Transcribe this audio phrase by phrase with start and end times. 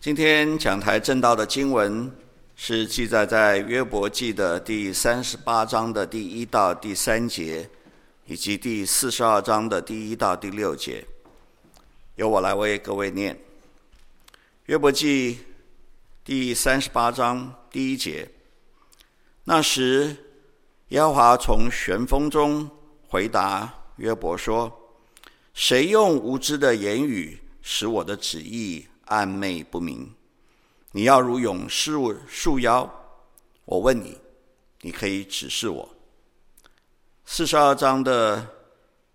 [0.00, 2.08] 今天讲台正道的经文
[2.54, 7.68] 是记载在约伯记的第三十八章的第一到第三节，
[8.24, 11.04] 以及第四十二章的第一到第六节。
[12.14, 13.36] 由我来为各位念。
[14.66, 15.40] 约伯记
[16.24, 18.30] 第三十八章第一节：
[19.42, 20.16] 那时，
[20.90, 22.70] 耶和华从旋风中
[23.08, 24.72] 回答约伯说。
[25.54, 30.14] 谁用无知的言语使我的旨意暧昧不明？
[30.92, 31.92] 你要如勇士
[32.26, 32.90] 束腰，
[33.64, 34.16] 我问你，
[34.80, 35.88] 你可以指示我。
[37.26, 38.46] 四十二章的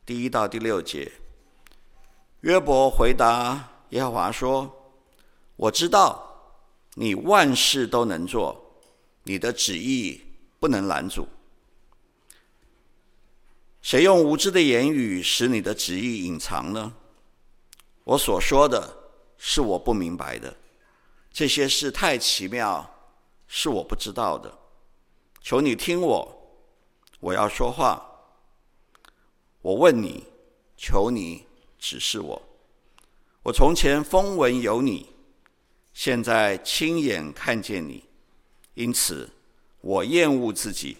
[0.05, 1.11] 第一到第六节，
[2.41, 4.71] 约伯回答耶和华说
[5.57, 6.55] ：“我知道
[6.93, 8.77] 你万事都能做，
[9.23, 10.21] 你的旨意
[10.59, 11.27] 不能拦阻。”
[13.81, 16.93] 谁用无知的言语使你的旨意隐藏呢？
[18.03, 19.02] 我所说的
[19.45, 20.55] 是我不明白的，
[21.29, 22.89] 这些事太奇妙，
[23.45, 24.57] 是我不知道的。
[25.41, 26.57] 求你听我，
[27.19, 28.01] 我要说话。
[29.61, 30.23] 我问你，
[30.77, 31.45] 求你
[31.77, 32.41] 指示我。
[33.43, 35.09] 我从前风闻有你，
[35.93, 38.05] 现在亲眼看见你，
[38.75, 39.29] 因此
[39.81, 40.99] 我厌恶自己，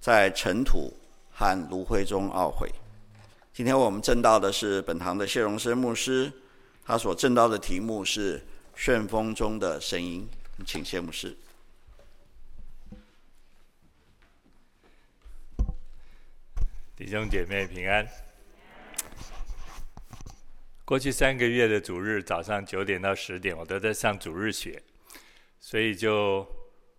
[0.00, 0.92] 在尘土。
[1.38, 2.66] 和炉灰中懊悔。
[3.52, 6.32] 今天我们证道的是本堂的谢荣生牧师，
[6.86, 8.40] 他所证道的题目是
[8.76, 10.28] “旋风中的声音”。
[10.64, 11.36] 请谢牧师。
[16.94, 18.06] 弟兄姐妹平安。
[20.84, 24.80] 过去三个月的主日早上九点到十点，我都在上主日学，
[25.58, 26.46] 所以就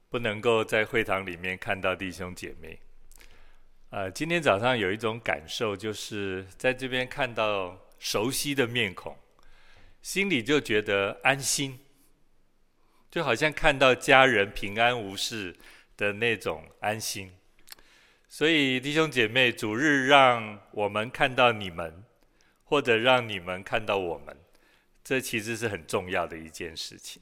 [0.09, 2.77] 不能够在会堂里面看到弟兄姐妹。
[3.91, 9.17] 呃，今天早上有一种感受，就是在这边看到熟悉的面孔，
[10.01, 11.79] 心里就觉得安心，
[13.09, 15.55] 就好像看到家人平安无事
[15.95, 17.31] 的那种安心。
[18.27, 22.03] 所以弟兄姐妹，主日让我们看到你们，
[22.63, 24.37] 或者让你们看到我们，
[25.03, 27.21] 这其实是很重要的一件事情。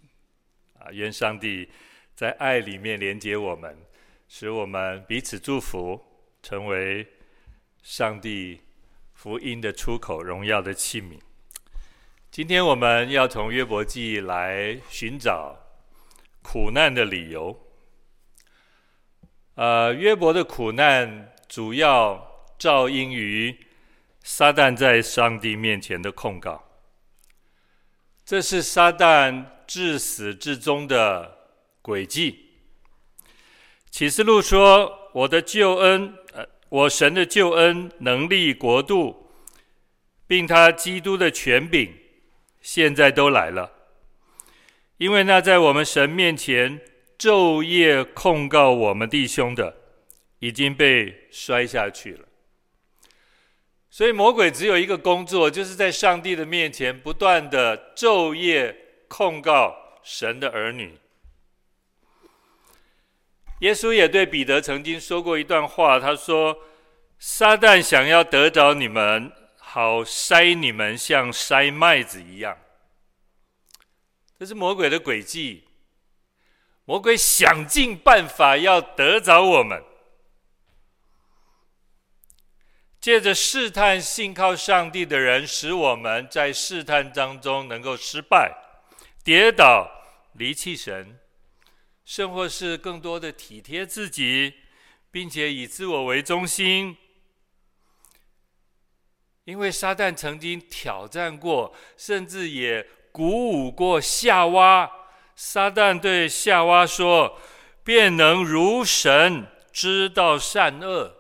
[0.80, 1.69] 啊，愿上帝
[2.16, 3.78] 在爱里面连接我们，
[4.28, 6.03] 使我们彼此祝福。
[6.46, 7.07] 成为
[7.81, 8.62] 上帝
[9.16, 11.19] 福音的出口，荣耀的器皿。
[12.35, 15.57] 今天我们要从约伯记来寻找
[16.41, 17.57] 苦难的理由。
[19.53, 23.57] 呃，约伯的苦难主要肇因于
[24.22, 26.62] 撒旦在上帝面前的控告，
[28.25, 31.38] 这是撒旦至死至终的
[31.81, 32.50] 诡计。
[33.90, 39.29] 启示录说：“我的救恩。”呃我神的救恩、能力、国度，
[40.28, 41.95] 并他基督的权柄，
[42.66, 43.72] 现在都来了。
[44.98, 46.81] 因为那在我们神面前
[47.16, 49.78] 昼夜控告我们弟兄的，
[50.40, 52.25] 已经被摔下去了。
[53.92, 58.75] 所以魔鬼只有一个工作，就是在上帝的面前不断的昼夜
[59.08, 60.98] 控告神的儿女。
[63.59, 66.58] 耶稣也对彼得曾经说过一段话，他说
[67.20, 69.31] ：“撒旦想要得着你们，
[69.75, 72.58] 好筛你们，像筛麦子一样。”
[74.40, 75.66] 这是魔鬼的诡计。
[76.86, 79.84] 魔鬼想尽办法要得着我们，
[83.02, 88.56] 借着试探信靠上帝的人，使我们在试探当中能够失败、
[89.25, 89.92] 跌倒、
[90.36, 91.19] 离弃神。
[92.06, 94.53] 甚或是更多的体贴自己，
[95.12, 96.96] 并且以自我为中心，
[99.45, 104.91] 因为撒旦曾经挑战过，甚至也鼓舞过夏娃。
[105.35, 107.39] 撒旦对夏娃说
[107.83, 111.16] ：“便能如神知道善恶。”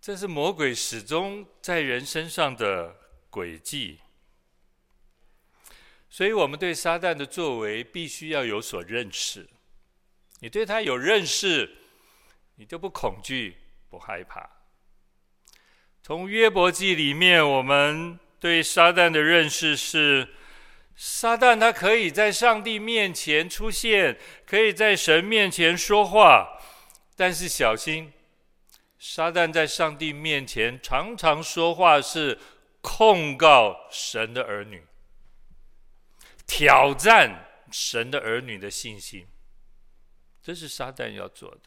[0.00, 2.96] 这是魔鬼始终在人身上的
[3.30, 4.00] 诡计。
[6.08, 9.48] 所以，我们对撒旦的作为必须要有所认识。
[10.40, 11.76] 你对他有认识，
[12.54, 13.56] 你就不恐惧、
[13.94, 14.50] 不害怕。
[16.02, 20.34] 从约伯记里面，我们对撒旦的认识是：
[20.96, 26.58] 撒旦他可以在上帝面前出现，可以在神面前说话，
[27.14, 28.12] 但是小心，
[28.98, 32.36] 撒旦在上帝面前常常说话是
[32.80, 34.84] 控告神的儿女。
[36.48, 39.28] 挑战神的儿女的信心，
[40.42, 41.60] 这是撒旦要做的。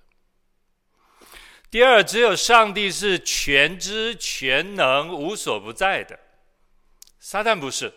[1.70, 6.18] 第二，只有上帝是全知全能、无所不在的，
[7.20, 7.94] 撒旦不是。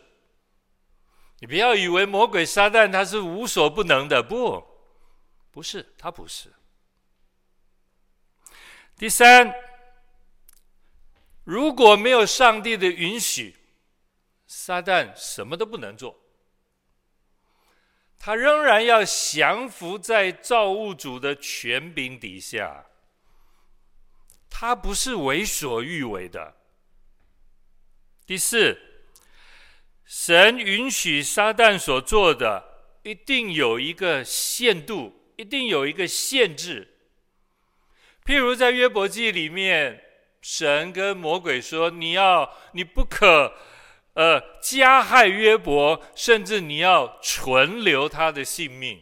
[1.39, 4.63] 你不要以为魔鬼撒旦他是无所不能的，不，
[5.51, 6.53] 不是，他不是。
[8.97, 9.55] 第三，
[11.45, 13.57] 如果没有上帝的允许，
[14.47, 16.21] 撒旦什么都不能做，
[18.19, 22.85] 他仍然要降服在造物主的权柄底下，
[24.51, 26.57] 他不是为所欲为的。
[28.27, 28.79] 第四。
[30.13, 32.65] 神允许撒旦所做的，
[33.05, 36.97] 一定有一个限度，一定有一个限制。
[38.25, 40.03] 譬如在约伯记里面，
[40.43, 43.55] 神跟魔鬼说：“你要，你不可，
[44.15, 49.01] 呃，加害约伯，甚至你要存留他的性命。”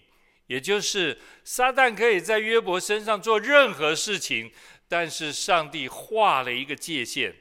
[0.48, 4.52] 也就是撒旦可以在约伯身上做任何事情，
[4.88, 7.34] 但是上帝画了一个界限，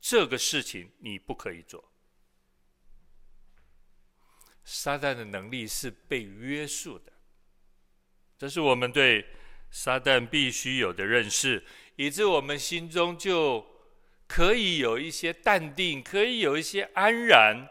[0.00, 1.92] 这个事情你不可以做。
[4.62, 7.12] 撒旦的能力是被约束的，
[8.36, 9.24] 这是我们对
[9.70, 11.64] 撒旦必须有的认识，
[11.96, 13.66] 以致我们心中就
[14.26, 17.68] 可以有一些淡定，可以有一些安然。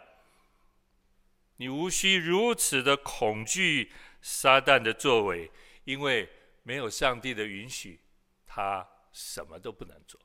[1.57, 3.91] 你无需如此的恐惧
[4.21, 5.51] 撒旦的作为，
[5.83, 6.29] 因为
[6.63, 7.99] 没有上帝的允许，
[8.47, 10.19] 他什么都不能做。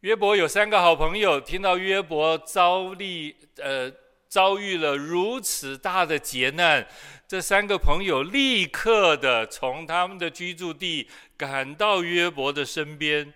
[0.00, 3.92] 约伯有三个好朋友，听到约伯遭历呃
[4.28, 6.88] 遭遇了如此大的劫难，
[7.28, 13.34] 这三个朋友立刻的从他们的居住地赶到约伯的身边。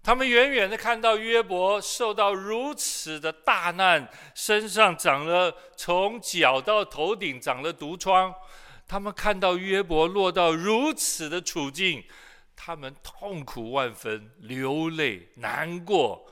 [0.00, 8.32] 他们远远的看到约伯受到如此的大难，身上长了从脚到头顶长了毒疮，
[8.88, 12.04] 他们看到约伯落到如此的处境。
[12.60, 16.28] 他们痛苦万分，流泪难过，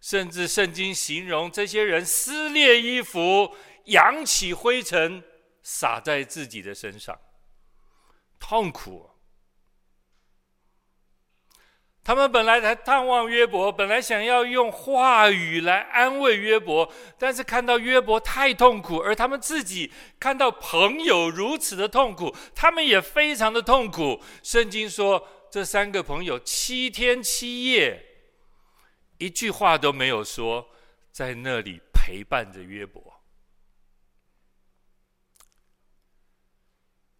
[0.00, 3.56] 甚至圣经形容这些人撕裂衣服，
[3.86, 5.24] 扬起灰尘
[5.64, 7.18] 洒在自己的身上，
[8.38, 9.10] 痛苦。
[12.04, 19.90] 他们本来来探望约伯，本来想要用话语来安慰约伯，但是看到约伯太痛苦，而他们自己
[20.20, 24.20] 看到朋友如此的痛苦，他们也非常的痛苦。
[24.42, 25.26] 圣经说。
[25.54, 28.04] 这三个朋友七天七夜，
[29.18, 30.68] 一句话都没有说，
[31.12, 33.22] 在那里陪伴着约伯。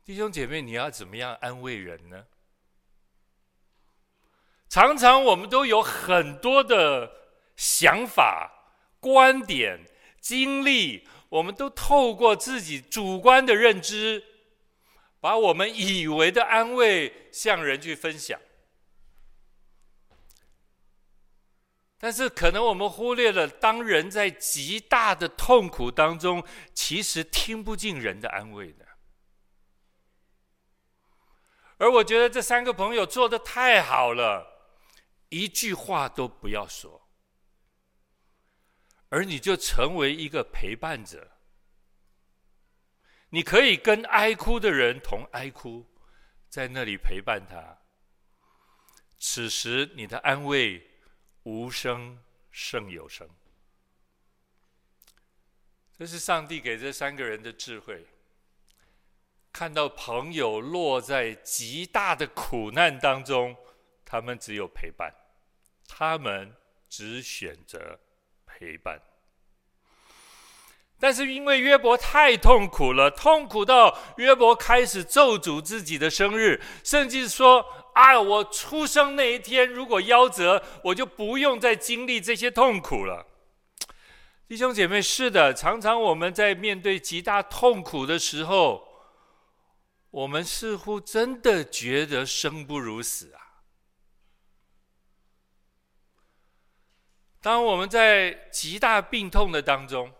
[0.05, 2.27] 弟兄姐妹，你要怎么样安慰人呢？
[4.75, 7.09] 常常我们都有很多的
[7.55, 9.87] 想法、观点、
[10.21, 14.25] 经历，我们都透过自己主观的认知。
[15.21, 18.41] 把我们以为的安慰向人去分享，
[21.97, 26.45] 但是可能我们忽略了，当人在极大的痛苦当中，
[26.75, 28.85] 其实听不进人的安慰的。
[31.77, 34.54] 而我觉得这三个朋友做的太好了，
[35.35, 37.09] 一句话都不要说，
[39.09, 41.33] 而你就成为一个陪伴者。
[43.31, 45.85] 你可以跟哀哭的人同哀哭，
[46.49, 47.79] 在那里陪伴他。
[49.19, 50.89] 此时你的安慰
[51.43, 52.23] 无声
[52.53, 53.29] 胜有声。
[55.99, 58.07] 这是上帝给这三个人的智慧。
[59.53, 63.57] 看到朋友落在极大的苦难当中，
[64.05, 65.13] 他们只有陪伴，
[65.89, 66.55] 他们
[66.89, 67.99] 只选择
[68.47, 69.01] 陪伴。
[71.01, 83.27] 但是因为约伯太痛苦了，痛苦到约伯开始咒诅自己的生日，甚至说：“啊，我出生那一天如果夭折，我就不用再经历这些痛苦了。”
[84.49, 88.87] 弟兄姐妹，是的，常常我们在面对极大痛苦的时候，
[90.11, 93.44] 我们似乎真的觉得生不如死啊。
[97.45, 100.11] 当我们在极大病痛的当中，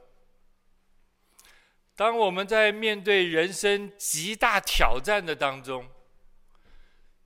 [1.97, 5.89] 当我们在面对人生极大挑战的当中，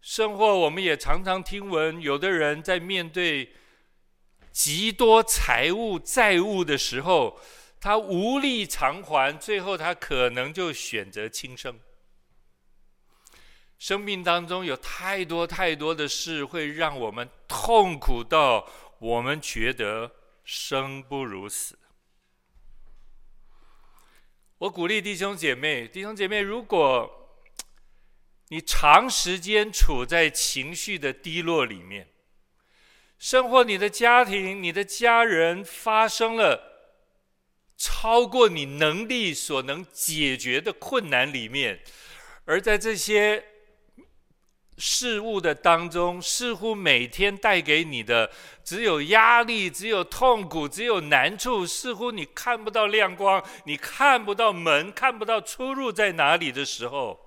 [0.00, 3.52] 甚或我们也常常听闻，有的人在面对
[4.52, 7.40] 极多财务债务的时候，
[7.81, 11.76] 他无力偿还，最后他可能就选择轻生。
[13.81, 18.64] 生命当中有太多太多的事会让我们痛苦到
[18.99, 20.12] 我们觉得
[20.45, 21.78] 生不如死。
[24.59, 27.45] 我鼓励弟兄姐妹，弟兄姐妹，如果
[28.49, 32.09] 你长时间处在情绪的低落里面，
[33.19, 36.97] 生活你的家庭、你的家人发生了
[37.76, 41.81] 超过你能力所能解决的困难里面，
[42.45, 43.45] 而在这些
[44.78, 48.30] 事物的当中，似乎每天带给你的
[48.62, 57.18] 只有压力、只有痛苦、只有难处，似乎你看不到亮光，你看不到门，看不到出路在哪里的时候。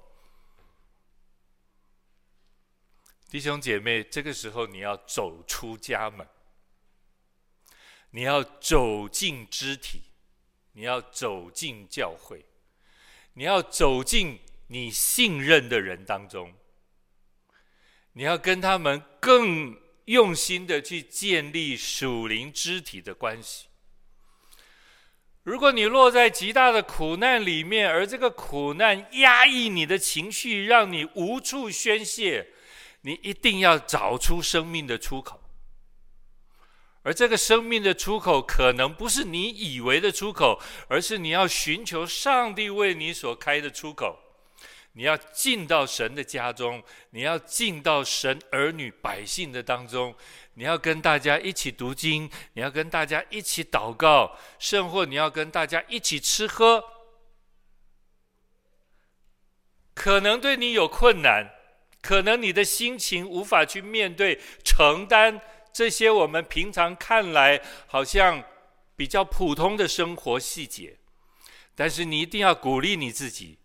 [3.29, 6.27] 弟兄姐妹，这个时候你要走出家门，
[8.11, 10.01] 你要走进肢体，
[10.73, 12.45] 你要走进教会，
[13.33, 16.53] 你要走进你信任的人当中，
[18.13, 23.67] 你要跟他们更用心的去建立属灵肢体的关系。
[25.43, 32.47] 如果你落在极大的苦难里面，而这个苦难压抑你的情绪，让你无处宣泄。
[33.03, 35.41] 你一定要找出生命的出口，
[37.01, 44.20] 而这个生命的出口可能不是你以为的出口，而是你要寻求上帝为你所开的出口。
[44.93, 50.13] 你要进到神的家中，你要进到神儿女百姓的当中，
[50.55, 56.83] 你要跟大家一起读经，你要跟大家一起祷告，甚或你要跟大家一起吃喝，
[59.93, 61.55] 可能对你有困难。
[62.01, 65.39] 可能你的心情无法去面对、承担
[65.71, 68.43] 这些我们平常看来好像
[68.95, 70.97] 比较普通的生活细节，
[71.75, 73.59] 但是你一定要鼓励你自己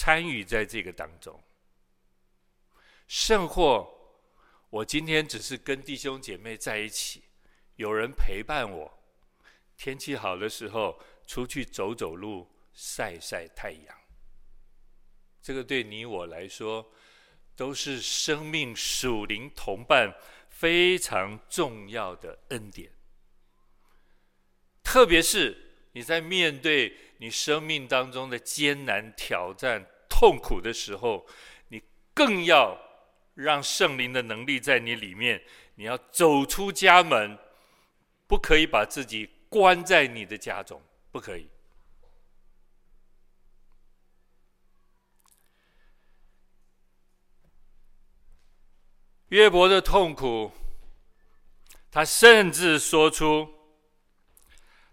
[0.00, 1.38] 参与在这个当中。
[3.06, 3.86] 甚或
[4.70, 7.22] 我今天只是跟弟兄姐妹在一起，
[7.76, 8.98] 有人陪伴我，
[9.76, 13.94] 天气好的时候出去走走路、晒晒太阳，
[15.42, 16.90] 这个对你我来说。
[17.56, 20.16] 都是生命属灵同伴
[20.48, 22.90] 非常重要的恩典，
[24.82, 31.26] 特别是你在面对你生命当中的艰难、挑战、痛苦的时候，
[31.68, 31.82] 你
[32.14, 32.80] 更要
[33.34, 35.42] 让圣灵的能力在你里面。
[35.74, 37.38] 你要走出家门，
[38.26, 41.46] 不可以把自己关在你的家中，不可以。
[49.28, 50.52] 约伯的痛苦，
[51.90, 53.48] 他甚至说出：“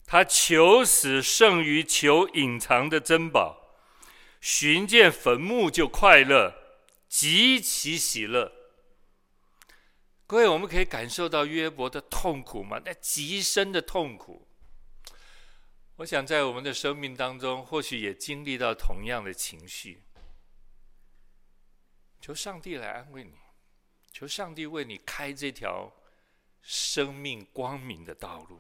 [0.08, 3.76] 他求死胜于求隐藏的珍宝，
[4.40, 6.56] 寻见坟墓就快乐，
[7.10, 8.54] 极其喜乐。”
[10.26, 12.82] 各位，我们可以感受到约伯的痛苦吗？
[12.86, 14.48] 那极深的痛苦。
[15.98, 20.04] 我想在我们的生命当中，或许也经历到同样的情绪。
[22.22, 23.34] 求上帝来安慰你。
[24.12, 25.94] 求上帝为你开这条
[26.62, 28.60] 生命光明的道路，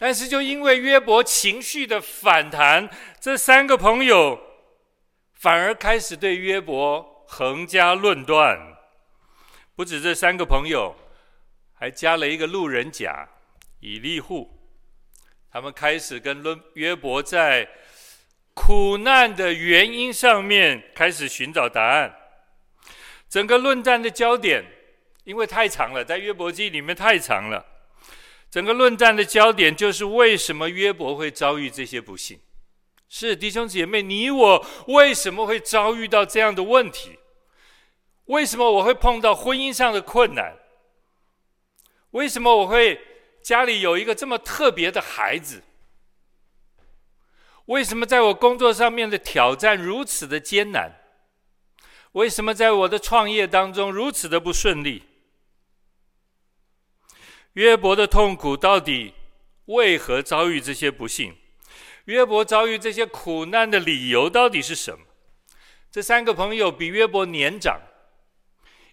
[0.00, 2.88] 但是就因为约伯情绪的反弹，
[3.20, 4.40] 这三个朋友
[5.34, 8.76] 反而开始对约伯横加论断。
[9.74, 10.94] 不止这三个朋友，
[11.74, 13.28] 还加了一个路人甲
[13.80, 14.48] 以利户，
[15.50, 17.68] 他们开始跟论约伯在
[18.54, 22.14] 苦难的原因上面开始寻找答案。
[23.28, 24.64] 整个论战的焦点，
[25.24, 27.64] 因为太长了，在约伯记里面太长了。
[28.50, 32.40] 整个论战的焦点就是为什么约伯会遭遇这些不幸？
[33.08, 37.18] 是弟兄姐妹，你我为什么会遭遇到这样的问题？
[38.26, 40.58] 为什么我会碰到婚姻上的困难？
[42.10, 43.00] 为什么我会
[43.42, 45.62] 家里有一个这么特别的孩子？
[47.66, 51.00] 为什么在我工作上面的挑战如此的艰难？
[52.12, 55.07] 为什么在我的创业当中如此的不顺利？
[57.58, 59.14] 约伯的痛苦到底
[59.64, 61.36] 为何遭遇这些不幸？
[62.04, 65.04] 约伯遭遇这些苦难的理由到底是什么？
[65.90, 67.80] 这三个朋友比约伯年长，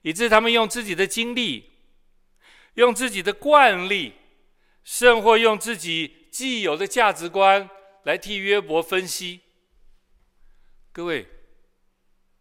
[0.01, 1.73] 以致他们用自己的经历、
[2.73, 4.13] 用自己的惯例，
[4.83, 7.69] 甚或用自己既有的价值观
[8.01, 9.41] 来替约伯分析。
[10.91, 11.27] 各位。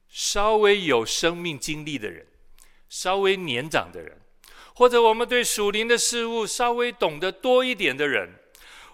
[0.08, 2.24] 稍微有生命经历的人，
[2.88, 4.20] 稍微年长的人，
[4.74, 8.38] 或者我们对属灵的事物稍微懂得多一点的人，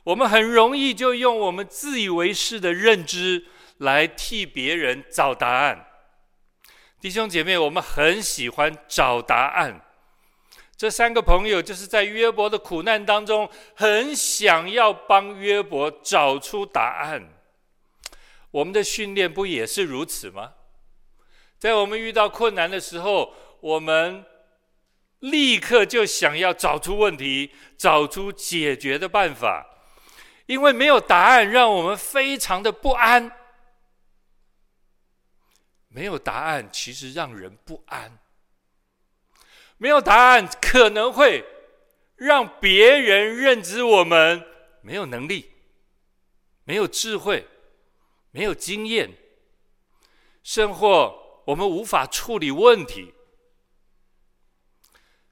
[0.04, 3.46] 我们很容易就用我们自以为是的认知
[3.78, 5.86] 来替别人找答案。
[7.00, 9.80] 弟兄姐妹，我们很喜欢找答案。
[10.76, 17.34] 这三个朋友就是在约伯的苦难当中，很想要帮约伯找出答案。
[18.50, 20.52] 我们的训练不也是如此吗？
[21.58, 24.24] 在我们遇到困难的时候，我们
[25.20, 29.66] 立刻就想要找出问题，找出解决的办法，
[30.46, 33.30] 因为没有答案，让我们非常的不安。
[35.88, 38.18] 没有答案，其实让人不安。
[39.76, 41.44] 没有答案，可能会
[42.16, 44.44] 让别人认知我们
[44.82, 45.50] 没有能力、
[46.64, 47.46] 没有智慧、
[48.30, 49.10] 没有经验，
[50.42, 53.12] 甚或我们无法处理问题。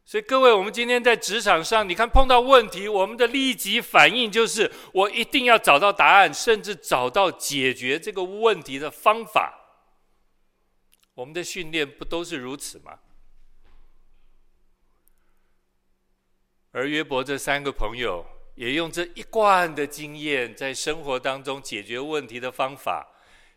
[0.08, 9.52] 所以，各位，我们今天在职场上，你看碰到问题，我们的立即反应就是我一定要找到答案，甚至找到解决这个问题的方法。
[11.12, 13.00] 我们的训练不都是如此吗？
[16.70, 18.24] 而约伯这三个朋友
[18.54, 23.06] 也用这一贯的经验，在生活当中解决问题的方法，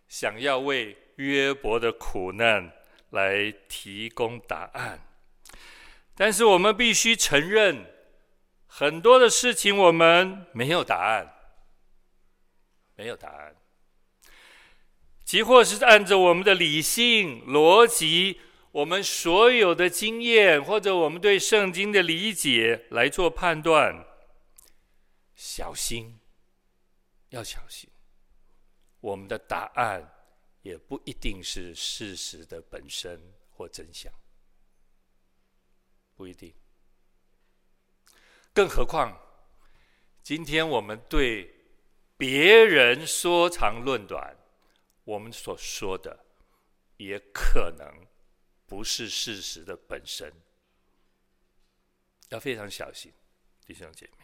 [0.10, 2.74] 想要为约伯的苦难
[3.12, 5.08] 来提供答案。
[6.16, 7.86] 但是我们必须承认，
[8.68, 11.34] 很多的事情我们没有答案，
[12.96, 13.56] 没有答案。
[15.24, 18.42] 即或是按照我们的理性逻辑，
[18.72, 24.06] 我们所有的经验或者我们对圣经的理解来做判断，
[25.34, 26.20] 小心，
[27.30, 27.90] 要小心，
[29.00, 30.14] 我们的答案
[30.62, 34.12] 也不一定是事实的本身或真相。
[36.22, 36.54] 不一定，
[38.54, 39.20] 更何况，
[40.22, 41.52] 今天我们对
[42.16, 44.38] 别人说长论短，
[45.04, 46.24] 我们所说的
[46.98, 48.06] 也可能
[48.68, 50.32] 不是事实的本身，
[52.30, 53.12] 要非常小心，
[53.66, 54.24] 弟兄姐妹。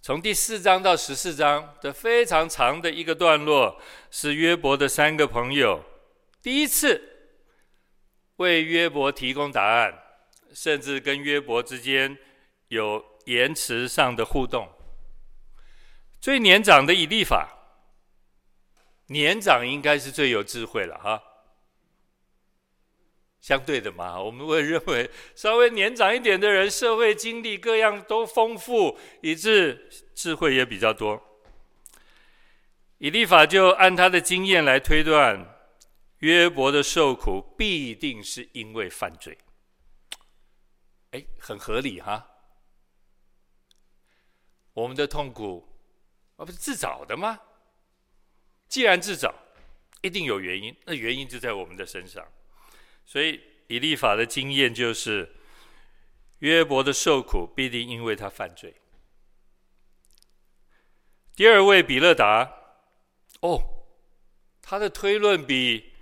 [0.00, 3.78] 从第四章到十四章的非常长的一个段落，
[4.10, 5.84] 是约伯的三个朋友
[6.40, 7.07] 第一次。
[8.38, 9.96] 为约伯提供答案，
[10.52, 12.18] 甚至跟约伯之间
[12.68, 14.68] 有言辞上的互动。
[16.20, 17.48] 最年长的以利法，
[19.06, 21.22] 年长应该是最有智慧了哈。
[23.40, 31.22] 相对的嘛，我们会认为稍微年长一点的人，社会经历各样都丰富，以致智慧也比较多。
[32.98, 35.57] 以利法就按他的经验来推断。
[36.18, 39.38] 约伯的受苦必定是因为犯罪，
[41.12, 42.28] 哎，很合理哈。
[44.72, 45.68] 我们的痛苦，
[46.36, 47.38] 啊，不是自找的吗？
[48.68, 49.32] 既然自找，
[50.02, 52.26] 一定有原因，那原因就在我们的身上。
[53.06, 55.36] 所以以利法的经验就是，
[56.40, 58.74] 约伯的受苦必定因为他犯罪。
[61.36, 62.52] 第二位比勒达，
[63.40, 63.86] 哦，
[64.60, 65.92] 他的推论比。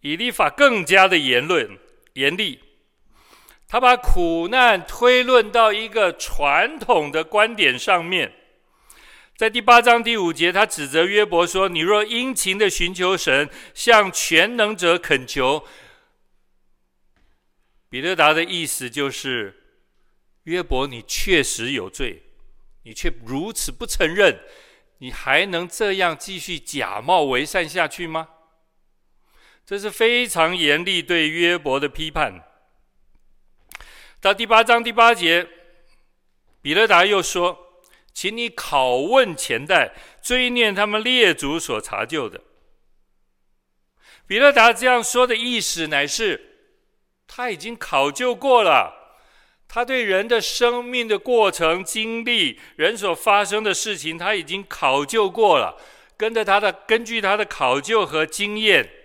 [0.00, 1.78] 以利法更加的严论
[2.14, 2.60] 严厉，
[3.68, 8.32] 他把苦难推论到一个传统的观点上面。
[9.36, 15.64] 在第八章第五节，他指责约伯说：“你若殷勤的寻求神，向全能者恳求。”
[17.88, 19.62] 比勒达的意思就是：
[20.44, 22.22] 约伯，你确实有罪，
[22.84, 24.40] 你却如此不承认，
[24.98, 28.28] 你还能这样继续假冒为善下去吗？
[29.70, 32.42] 这是非常严厉对约伯的批判。
[34.20, 35.46] 到第八章第八节，
[36.60, 37.56] 比勒达又说
[38.12, 42.40] ：“请你拷问前代，追念他们列祖所查究的。”
[44.26, 46.72] 比勒达这样说的意思乃是，
[47.28, 49.20] 他已经考究过了，
[49.68, 55.80] 他对人的生命的过程、经历、人所发生的事情，他已经考究过了，
[56.16, 58.96] 跟着他的，根据他的考究和经验。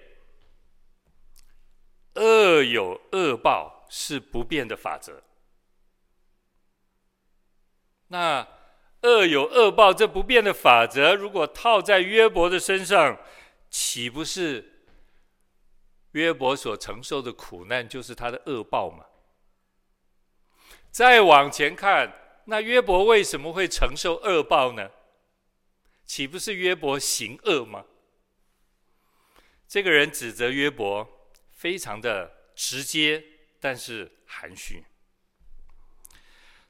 [2.16, 5.24] 恶有恶报是不变的法则。
[8.08, 8.48] 那
[9.02, 13.18] 恶有恶报这不变的法则，如果套在约伯的身上，
[13.70, 14.88] 岂不是
[16.12, 19.06] 约伯所承受的苦难就是他的恶报吗？
[20.92, 24.90] 再往前看，那约伯为什么会承受恶报呢？
[26.06, 27.86] 岂不是约伯行恶吗？
[29.68, 31.15] 这个人指责约伯。
[31.66, 33.24] 非常的直接，
[33.60, 34.86] 但是含蓄。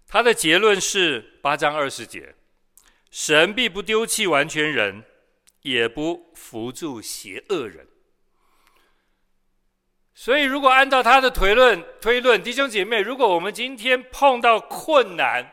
[0.08, 2.34] 他的结论是八章二十节：
[3.12, 5.04] 神必不丢弃完全人，
[5.64, 7.90] 也不扶助邪恶人。
[10.14, 15.52] 所以，如果按照他的推论推论，弟兄姐妹，如果我们今天碰到困难，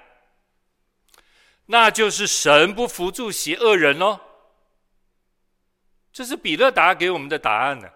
[1.66, 4.20] 那就是神不扶助邪恶人喽。
[6.12, 7.90] 这是比勒达给我们的答案呢。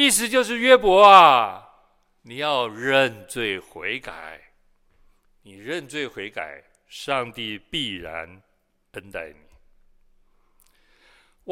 [0.00, 1.62] 意思就是约伯啊，
[2.22, 4.40] 你要认罪悔改，
[5.42, 8.40] 你认罪悔改，上帝必然
[8.92, 9.34] 恩待你。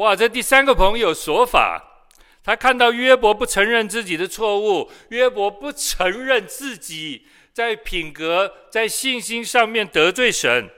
[0.01, 2.07] 哇，这第三个朋友说法，
[2.43, 10.71] 他看到约伯不承认自己的错误，约伯不承认自己在品格、在信心上面得罪神，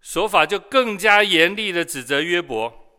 [0.00, 2.90] 说法就更加严厉的指责约伯，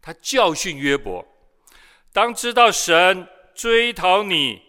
[0.00, 1.26] 他教训约伯。
[2.12, 4.62] 当知道神追讨你，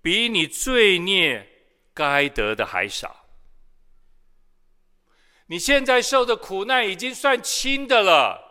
[0.00, 1.46] 比你罪孽
[1.92, 3.26] 该得的还少，
[5.46, 8.44] 你现在受的苦难已经算轻的了。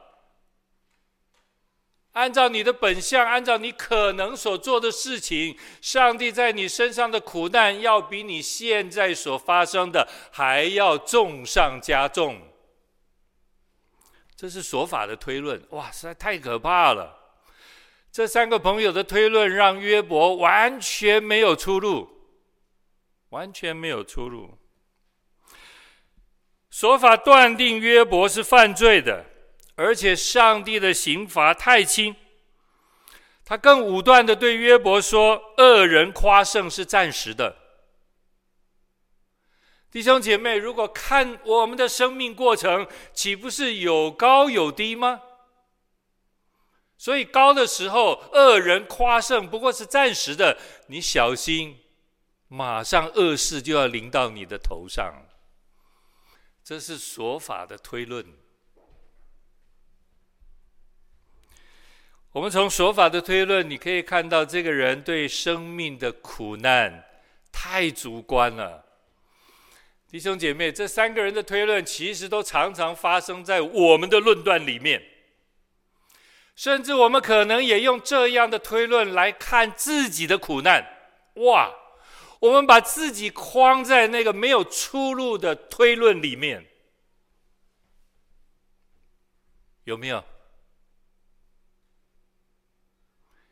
[2.14, 12.42] 按照你的本相，按照你可能所做的事情，上帝在你身上的苦难，要比你现在所发生的还要重上加重。
[14.36, 17.25] 这是说法的推论，哇，实在太可怕了。
[18.15, 22.08] 这三个朋友的推论让约伯完全没有出路，
[23.32, 24.58] 完全没有出路。
[26.69, 29.25] 说法断定约伯是犯罪的，
[29.75, 32.15] 而且上帝的刑罚太轻。
[33.43, 37.58] 他更武断的对约伯说：“恶人夸胜是暂时的。”
[39.91, 45.19] 弟兄姐妹，如果看我们的生命过程，岂不是有高有低吗？
[46.98, 51.80] 所以高的时候，恶人夸胜不过是暂时的，你小心，
[52.48, 55.26] 马上恶事就要临到你的头上。
[56.64, 58.26] 这是说法的推论。
[62.32, 67.06] 我们从说法的推论，你可以看到这个人对生命的苦难
[67.52, 68.84] 太主观了。
[70.10, 75.14] 弟兄姐妹，这三个人的推论其实都常常发生在我们的论断里面。
[76.56, 80.86] 甚至我们可能也用这样的推论来看自己的苦难，
[81.36, 81.74] 哇！
[82.39, 86.65] 我们把自己框在那个没有出路的推论里面，
[89.86, 90.24] 有没有？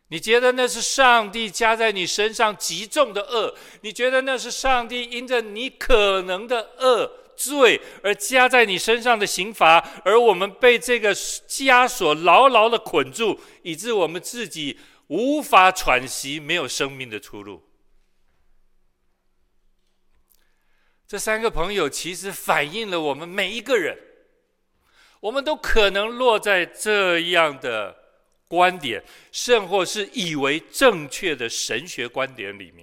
[0.10, 3.56] 你觉得那是上帝加在你身上极重的恶？
[3.82, 7.23] 你觉得那是上帝因着你可能的恶？
[7.36, 17.64] 罪而加在你身上的刑罚，而我们被这个枷锁牢牢的捆住，以致我们自己无法喘息，没有生命的出路。
[21.06, 23.96] 这三个朋友其实反映了我们每一个人，
[25.20, 27.96] 我们都可能落在这样的
[28.48, 32.83] 观点，甚或是以为正确的神学观点里面。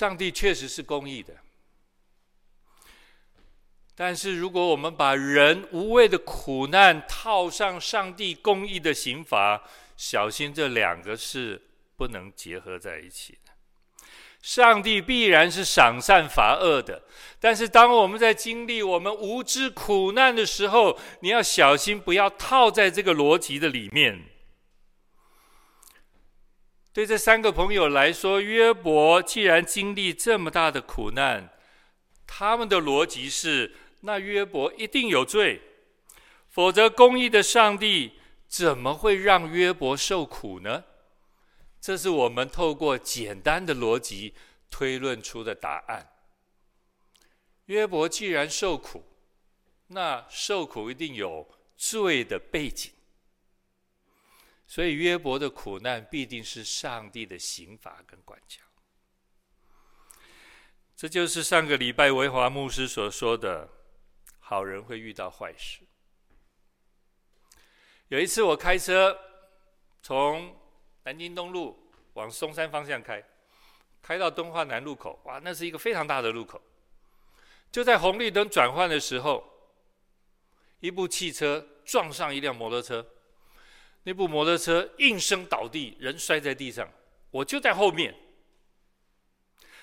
[0.00, 1.34] 上帝确实是公义的，
[3.94, 9.62] 但是如果我们把人无谓的苦难套上上帝公义的刑罚，
[9.98, 11.60] 小心这两个是
[11.98, 13.52] 不能结合在一起的。
[14.40, 17.02] 上帝必然是赏善罚恶的，
[17.38, 24.24] 但是当我们在经历我们无知苦难的时候，你要小心不要套在这个逻辑的里面。
[26.92, 31.48] 对这三个朋友来说，约伯既然经历这么大的苦难，
[32.26, 35.62] 他们的逻辑是：那约伯一定有罪，
[36.48, 38.14] 否则公义的上帝
[38.48, 40.84] 怎么会让约伯受苦呢？
[41.80, 44.34] 这是我们透过简单的逻辑
[44.68, 46.10] 推论出的答案。
[47.66, 49.04] 约伯既然受苦，
[49.86, 52.90] 那受苦一定有罪的背景。
[54.70, 58.62] 所以约伯的苦难必定是上帝的刑罚跟管教，
[60.94, 63.68] 这就是上个礼拜维华牧师所说的：
[64.38, 65.80] 好人会遇到坏事。
[68.06, 69.18] 有一次我开车
[70.04, 70.56] 从
[71.02, 73.20] 南京东路往松山方向开，
[74.00, 76.62] 开到敦化南路口，哇，那是一个非常大的路口。
[77.72, 79.42] 就在红绿灯转换的时候，
[80.78, 83.04] 一部汽车撞上一辆摩托车。
[84.04, 86.88] 那部摩托车应声倒地，人摔在地上。
[87.30, 88.14] 我就在后面。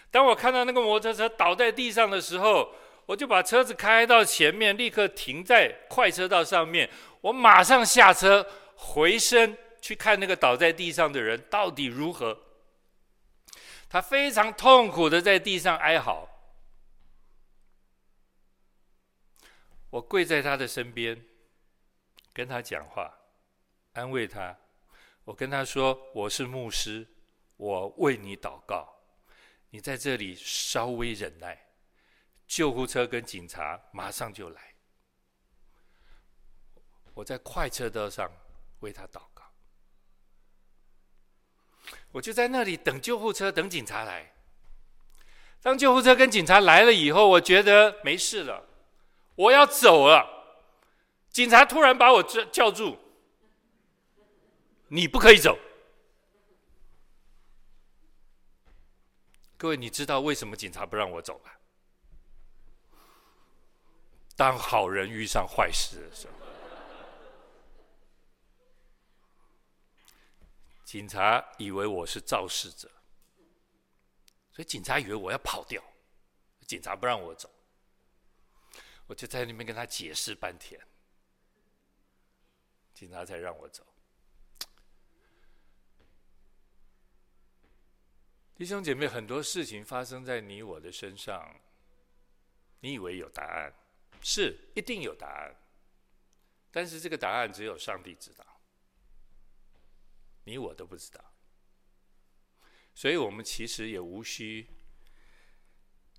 [0.10, 2.74] 当我看到那个摩托车倒在地上的时候，
[3.06, 6.90] 我就把车子开到前面，立刻停在快车道上面。
[7.22, 12.38] 我马上下车，回身去看那个倒在地上的人到底如何。
[13.90, 16.28] 他非常痛苦的在地上哀嚎。
[19.90, 21.24] 我跪在他的身边，
[22.34, 23.17] 跟他讲话。
[23.98, 24.56] 安慰他，
[25.24, 27.08] 我跟他说：“我是牧师，
[27.56, 28.88] 我为你祷告，
[29.72, 31.66] 你在这里稍微忍耐，
[32.46, 34.76] 救护车跟警察马上就来。”
[37.16, 38.32] 我在快车道上
[38.82, 39.44] 为他祷告。
[42.12, 44.32] 我就在那里等救护车，等警察来。
[45.60, 48.64] 当救护车跟警察来了以后，我觉得没事了，
[49.34, 50.36] 我要走了。
[51.32, 53.00] 警察突然把我叫叫住
[54.88, 55.58] ：“你不可以走。”
[59.58, 61.52] 各位，你知道为什么警察不让我走吗？
[64.36, 66.34] 当好人遇上坏事的时候，
[70.86, 72.88] 警察以为我是肇事者，
[74.52, 75.84] 所以警察以为我要跑掉，
[76.68, 77.50] 警察不让我走，
[79.08, 80.80] 我就在那边跟他解释半天，
[82.94, 83.84] 警察才让我走。
[88.58, 91.56] 弟兄姐妹，很多事情发生在你我的身上，
[92.80, 93.72] 你以为有答案，
[94.20, 95.56] 是一定有答案，
[96.72, 98.44] 但是这个答案只有上帝知道，
[100.46, 101.24] 你我都不知道，
[102.96, 104.68] 所以我们其实也无需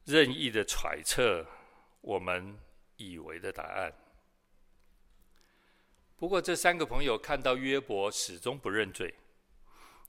[0.04, 1.44] 任意的揣测
[2.00, 2.56] 我们
[2.98, 3.92] 以为的答案。
[6.14, 9.12] 不过这三个朋友看到约伯始终不认罪，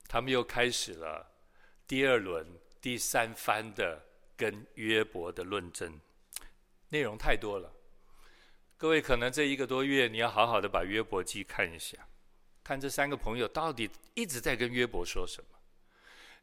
[0.06, 1.29] 他们又开始了。
[1.90, 2.46] 第二轮、
[2.80, 4.00] 第三番的
[4.36, 6.00] 跟约伯的论争，
[6.90, 7.72] 内容太多了。
[8.76, 11.98] 各位可能这一个多月，你要好好的把约伯记看一下，
[12.62, 15.58] 看这三个朋友到底一直在跟约伯说什么。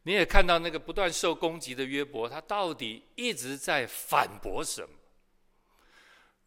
[0.04, 4.90] 你也看到那个不断受攻击的约伯，他到底一直在反驳什么？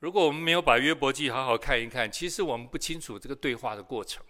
[0.01, 4.23] 如果我们没有把约伯记好好看一看，其实我们不清楚这个对话的过程，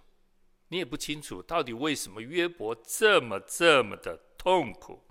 [0.69, 4.27] 你也不清楚到底为什么约伯这么这么的。
[4.41, 5.05] 痛苦。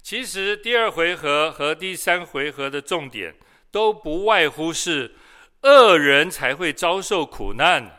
[0.00, 3.36] 其实第二回合和第三回合的重点
[3.72, 5.16] 都不外乎是
[5.62, 7.98] 恶人才会遭受苦难，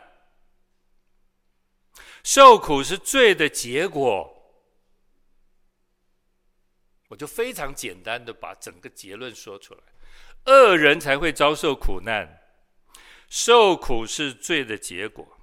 [2.24, 4.30] 受苦是罪的结果。
[7.08, 9.80] 我就非常简单的把整个结论说出来：
[10.46, 12.40] 恶人才会遭受苦难，
[13.28, 15.38] 受苦是罪的结果。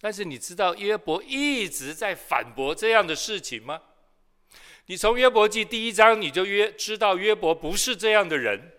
[0.00, 3.82] 但是你知道约伯一直在反驳这样的事情吗？
[4.88, 8.72] 你从约伯记第一章你就约知道约伯不是这样的人，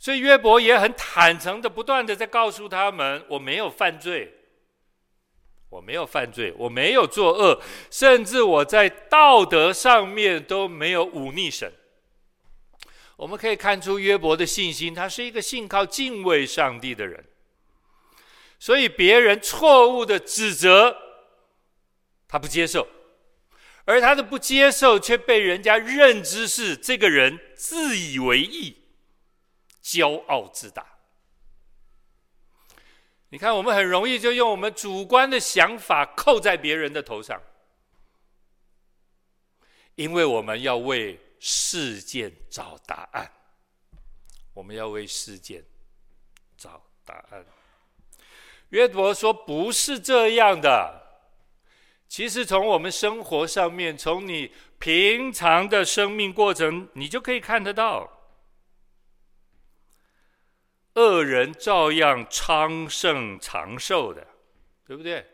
[0.00, 4.34] 所以约伯也很坦诚的不断的在告诉他们：我没有犯罪，
[5.70, 11.72] 我没有犯罪，我没有作恶，甚至我在道德上面都没有忤逆神。
[13.14, 17.24] 我们可以看出约伯的信心，他是一个信靠敬畏上帝的人，
[18.58, 20.96] 所以别人错误的指责，
[22.26, 22.88] 他不接受。
[23.86, 28.76] 而他的不接受，却被人家认知是这个人自以为意、
[29.82, 30.98] 骄傲自大。
[33.28, 37.40] 你看，我们很容易就用我们主观的想法扣在别人的头上，
[39.94, 43.30] 因为我们要为事件找答案，
[44.52, 45.64] 我们要为事件
[46.56, 47.46] 找答案。
[48.70, 51.05] 约伯说：“不是这样的。”
[52.08, 58.10] 其实从我们生活上面，从你平常的生命过程，你就可以看得到，
[60.94, 64.26] 恶人照样昌盛长寿的，
[64.86, 65.26] 对不对？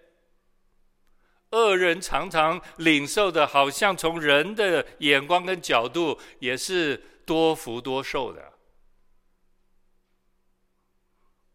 [1.51, 8.55] 恶人常常领受的，好像从人的眼光跟角度，也是多福多寿的，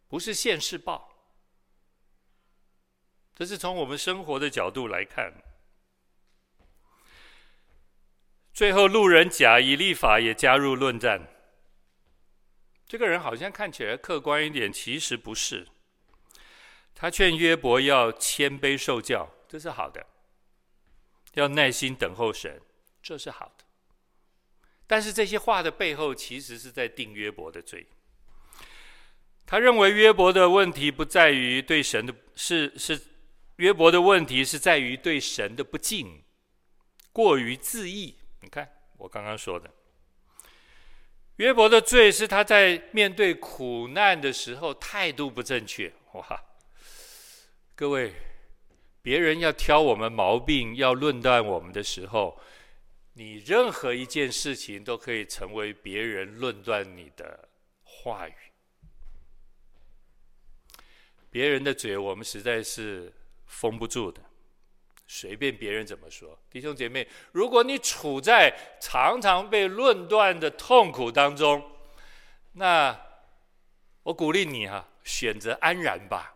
[0.07, 1.06] 不是现世报。
[3.37, 5.31] 这是从我们生活的角度来看。
[8.51, 11.27] 最后，路人甲以立法也加入论战。
[12.87, 15.67] 这个人好像看起来客观一点，其实不是。
[16.95, 20.01] 他劝约伯要谦卑受教，这是好的；
[21.35, 22.59] 要耐心等候神，
[23.03, 23.65] 这是好的。
[24.87, 27.85] 但是这些话的背后，其实是在定约伯的罪。
[29.45, 32.99] 他认为约伯的问题不在于对神的，是是。
[33.57, 36.23] 约伯的问题是在于对神的不敬，
[37.11, 38.15] 过于自义。
[38.41, 39.67] 你看我刚刚说的，
[41.37, 45.91] 约伯的罪是他在面对苦难的时候态度不正确。
[46.13, 46.43] 哇，
[47.73, 48.13] 各位，
[49.01, 52.39] 别人要挑我们毛病，要论断我们的时候，
[53.13, 57.49] 你任何一件事情都可以成为别人论断你的
[57.81, 58.35] 话语。
[61.31, 63.11] 别人的嘴，我们实在是。
[63.47, 64.21] 封不住的，
[65.07, 66.39] 随便别人怎么说。
[66.49, 71.71] 弟兄姐妹，如果你处在常常被论断的痛苦当中，
[72.53, 72.99] 那
[74.03, 76.35] 我鼓励你哈、啊，选择安然吧，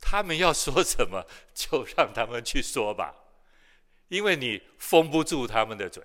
[0.00, 3.14] 他们要说什么， 就让他们去说吧，
[4.08, 6.02] 因为你封不住他们的嘴。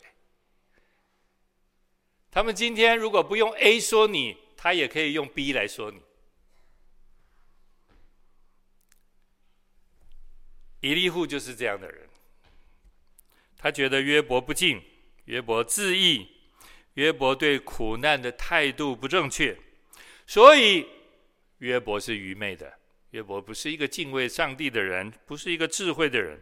[2.31, 6.01] 他们今天如果不用 A 说你，他也可以用 B 来说你。
[10.83, 12.09] 以利户就是这样的人，
[13.57, 14.83] 他觉得约伯不敬，
[15.25, 16.27] 约伯自义，
[16.95, 19.57] 约伯对苦难的态度不正确，
[20.27, 20.85] 所以
[21.59, 22.73] 约伯是愚昧的，
[23.11, 26.37] 约伯不是一个敬畏上帝的人，不是一个智慧的人。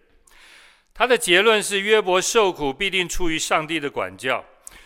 [0.92, 4.44] 他的结论是：约伯受苦必定出于上帝的管教。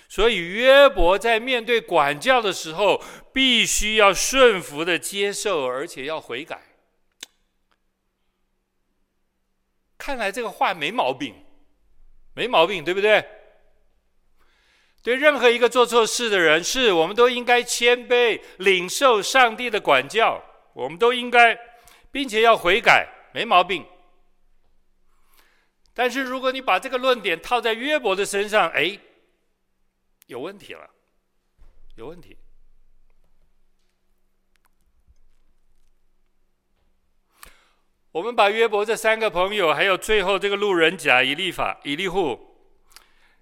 [0.09, 3.01] 所以约伯在面对管教的时候，
[3.33, 6.61] 必须要顺服的接受，而且要悔改。
[9.97, 11.33] 看来这个话没毛病，
[12.33, 13.25] 没毛病，对不对？
[15.01, 21.57] 对任何一个做错事的人，是我们都应该谦卑，领受上帝的管教，我们都应该，
[22.11, 23.85] 并且要悔改，没毛病。
[25.93, 28.99] 但是如果你把这个论点套在约伯的身上，哎。
[30.27, 30.89] 有问题了，
[31.97, 32.35] 有问题。
[38.15, 42.55] 我们把约伯这三个朋友，还有最后这个路人甲以利法、以利户，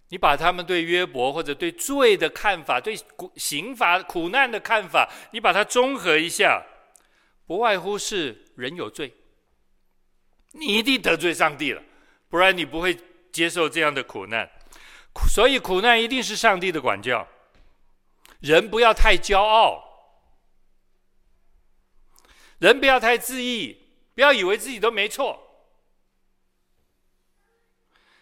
[0.10, 2.98] 你把他们对约伯或者对罪的看法、对
[3.36, 6.66] 刑罚、苦难的看法，你把它综合一下，
[7.46, 9.14] 不外乎是人有罪，
[10.54, 11.84] 你一定得罪上帝了，
[12.28, 12.98] 不然你不会
[13.32, 14.50] 接受这样的苦难。
[15.30, 17.28] 所以苦难一定是上帝的管教，
[18.40, 19.84] 人不要太骄傲，
[22.58, 23.83] 人不要太自义，
[24.16, 25.40] 不要以为自己都没错，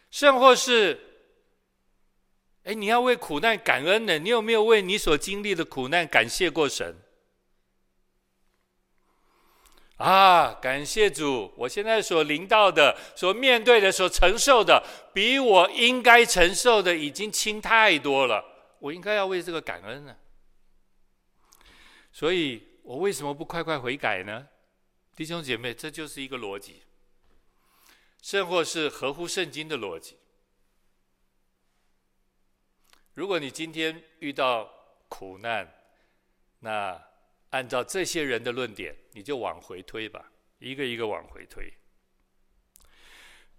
[0.09, 0.99] 甚或是，
[2.63, 6.97] 哎，你要为苦难感恩呢，你有没有为你所经历的苦难感谢过神？
[9.97, 11.53] 啊，感谢主！
[11.55, 18.43] 我现在所临到的、所面对的、所承受的，比我应该承受的已经轻太多了。
[18.79, 20.15] 我应该要为这个感恩呢。
[22.11, 24.47] 所以我为什么不快快悔改呢？
[25.15, 26.81] 弟兄姐妹，这就是一个逻辑，
[28.21, 30.17] 甚或是合乎圣经的逻辑。
[33.13, 34.71] 如果你今天遇到
[35.07, 35.71] 苦难，
[36.59, 37.01] 那……
[37.51, 41.69] 按照这些人的论点，你就往回推吧，一个一个往回推。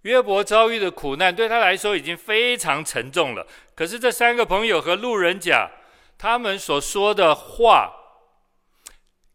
[0.01, 5.69] 约伯遭遇的苦难对他来说已经非常沉重了，可是这三个朋友和路人甲，
[6.17, 8.02] 他们所说的话，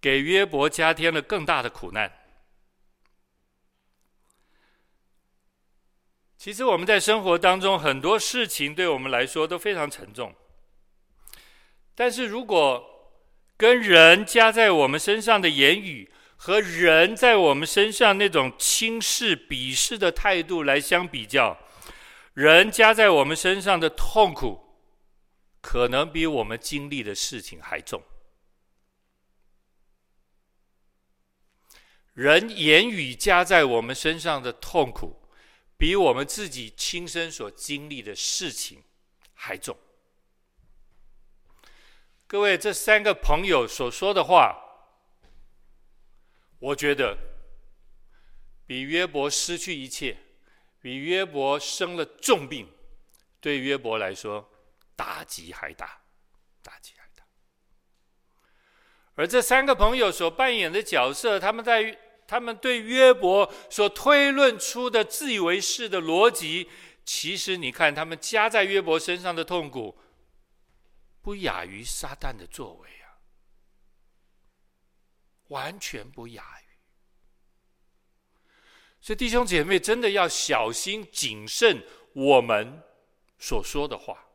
[0.01, 2.13] 给约伯加添了更大的苦难。
[6.37, 10.33] 其实我们在生活当中很多事情对我们来说都非常沉重，
[11.97, 12.85] 但是如果
[13.57, 21.59] 跟人加在我们身上的言语，和人在我们身上那种轻视、鄙视的态度来相比较，
[22.35, 24.61] 人加在我们身上的痛苦，
[25.61, 28.01] 可能比我们经历的事情还重。
[32.18, 35.22] 人言语加在我们身上的痛苦，
[35.76, 38.83] 比我们自己亲身所经历的事情
[39.35, 39.78] 还重。
[42.26, 44.61] 各位，这三个朋友所说的话，
[46.59, 47.16] 我觉得
[48.66, 50.18] 比约伯失去一切，
[50.81, 52.68] 比约伯生了重病，
[53.40, 54.50] 对约伯来说
[54.96, 56.00] 打击还大，
[56.64, 57.22] 打击还大。
[59.14, 61.96] 而这三个朋友所扮演的角色，他们在
[62.29, 66.69] 他们对约伯所推论出的自以为是的逻辑，
[67.05, 69.99] 其实你看，他们加在约伯身上的痛苦。
[71.23, 73.17] 不亚于撒旦的作为啊，
[75.49, 76.64] 完全不亚于。
[79.01, 82.83] 所以弟兄姐妹真的要小心谨慎我们
[83.38, 84.28] 所说的话。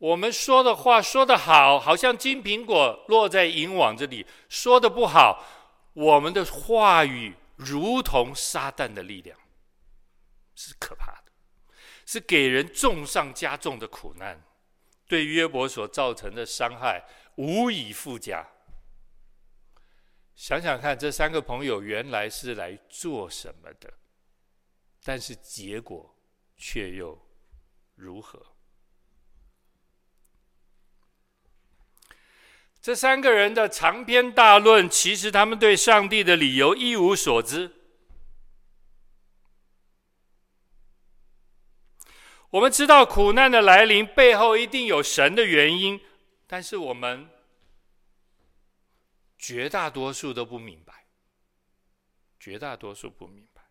[0.00, 5.44] 我们说的话说得好，好像金苹果落在银网这里；说的不好，
[5.92, 9.38] 我们的话语如同撒旦的力量，
[10.54, 11.32] 是可怕的。
[12.06, 14.42] 是给人重上加重的苦难，
[15.06, 17.04] 对约伯所造成的伤害
[17.36, 18.48] 无以复加。
[20.34, 23.92] 想想看，这三个朋友原来是来做什么的？
[25.04, 26.16] 但是结果
[26.56, 27.20] 却又
[27.94, 28.42] 如何？
[32.82, 37.70] 这三个人的长篇大论，其实他们对上帝的理由一无所知。
[42.50, 46.00] 我们知道苦难的来临背后一定有神的原因，
[46.46, 47.28] 但是我们
[49.38, 51.06] 绝大多数都不明白，
[52.40, 53.62] 绝大多数不明白。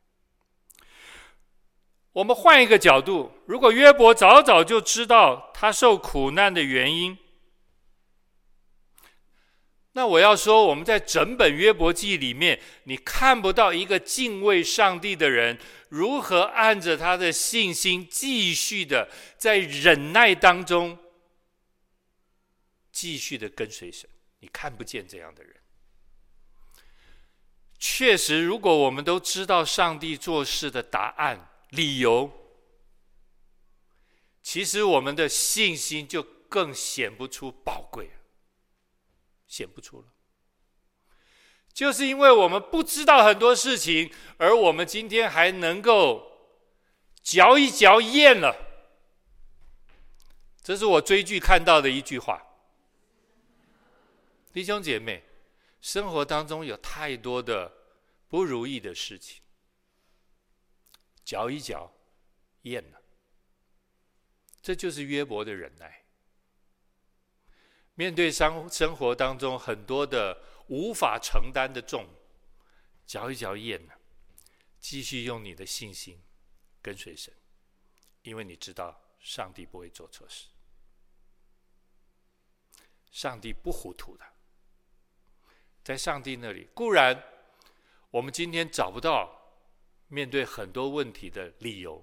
[2.13, 7.17] 我们换一个角度，如果约伯早早就知道他受苦难的原因，
[9.93, 15.57] 那我要说，我们在整本约伯记里面，你看不到一个敬畏上帝的人
[15.89, 20.97] 如何按着他的信心继续的在忍耐当中
[22.91, 24.07] 继续的跟随神。
[24.41, 25.55] 你看不见这样的人。
[27.79, 32.31] 确实，如果我们都知道上帝做事的答案、理由，
[34.43, 38.11] 其实我们的信心就更显不出宝贵。
[39.49, 40.07] 显不出了，
[41.73, 46.31] 就是因为我们不知道很多事情，而我们今天还能够
[47.21, 48.55] 嚼一嚼咽了。
[50.61, 52.45] 这是我追剧看到的一句话。
[54.53, 55.23] 弟兄姐妹，
[55.81, 57.73] 生活当中有太多的
[58.27, 59.41] 不如意的事情，
[61.23, 61.91] 嚼一嚼
[62.63, 63.01] 咽了，
[64.61, 65.98] 这就是约伯的忍耐。
[67.99, 72.07] 面对生生活当中很多的无法承担的重，
[73.05, 73.99] 嚼一嚼咽了，
[74.79, 76.17] 继续用你的信心
[76.81, 77.33] 跟随神，
[78.21, 80.47] 因为你知道上帝不会做错事，
[83.11, 84.25] 上帝不糊涂的，
[85.83, 87.21] 在上帝那里固然
[88.11, 89.29] 我们今天找不到
[90.07, 92.01] 面对很多问题的理由，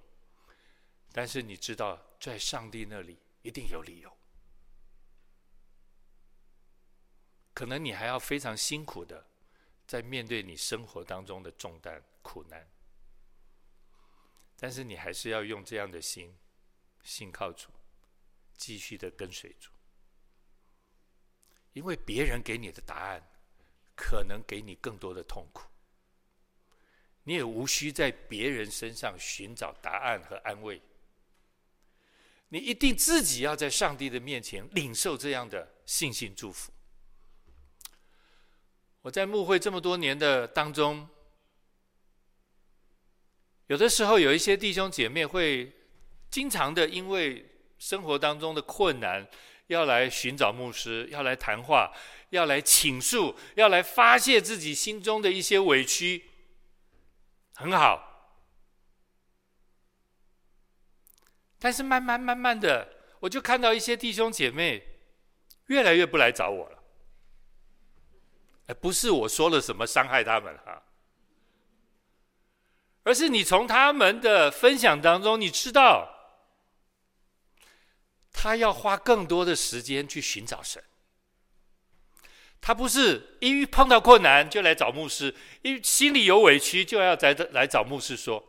[1.11, 4.16] 但是你知道在上帝那里一定有理由。
[7.57, 9.27] 可能你还要非常辛苦的，
[9.87, 12.69] 在面对你生活当中的重担、苦难，
[14.59, 16.37] 但是你还是要用这样的心，
[17.03, 17.71] 信靠主，
[18.59, 19.71] 继续的跟随主，
[21.73, 23.27] 因为别人给你的答案，
[23.97, 25.63] 可能给你更多的痛苦，
[27.23, 30.83] 你也无需在别人身上寻找答案和安慰，
[32.51, 36.71] 你一定自己要在上帝的面前领受这样的信心祝福。
[39.07, 41.09] 我在牧会这么多年的当中，
[43.69, 45.73] 有的时候有一些弟兄姐妹会
[46.29, 47.49] 经常的因为
[47.79, 49.25] 生活当中的困难，
[49.69, 51.93] 要来寻找牧师，要来谈话，
[52.31, 56.25] 要来倾诉，要来发泄自己心中的一些委屈，
[57.55, 58.35] 很好。
[61.61, 62.89] 但是慢慢慢慢的，
[63.21, 64.83] 我就看到一些弟兄姐妹
[65.67, 66.76] 越来越不来找我了。
[68.67, 70.83] 哎，不是我说了什么伤害他们哈，
[73.05, 76.09] 而是你从他们的分享当中，你知道，
[78.33, 80.83] 他要花更多的时间去寻找神。
[82.61, 88.43] 他不是一碰到困难就来找牧师，一心里有委屈就要来来找牧师说：“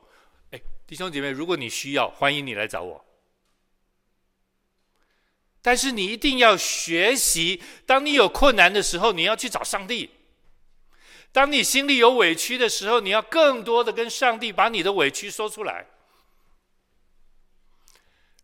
[0.50, 3.06] 哎，弟兄姐妹，如果你需要，欢迎你来找我。”
[5.68, 10.08] 但是你一定要学习，当你有困难的时候，你要去找上帝；
[11.34, 15.86] 当你心里有委屈的时候，你要更多的跟上帝把你的委屈说出来。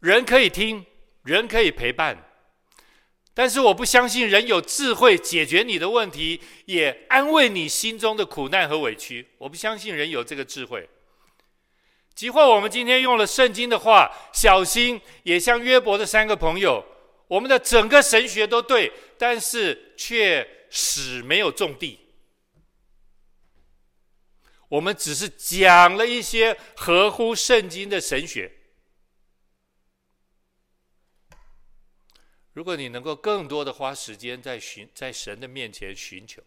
[0.01, 0.85] 人可以听，
[1.23, 2.29] 人可以陪伴，
[3.33, 9.29] 但是我不相信人有智慧解决你的问题，也安慰你心中的苦难和委屈。
[9.37, 10.89] 我不相信人有这个智慧。
[12.13, 16.85] 即或我们今天用了圣经的话，小心，也像约伯的三个朋友。
[17.27, 21.99] 我们的整个神学都对，但是却始没有种地。
[24.67, 28.51] 我们只是讲了一些合乎圣经的神学。
[32.53, 36.41] 如果你能够更多的花时间在寻在神的面前寻求，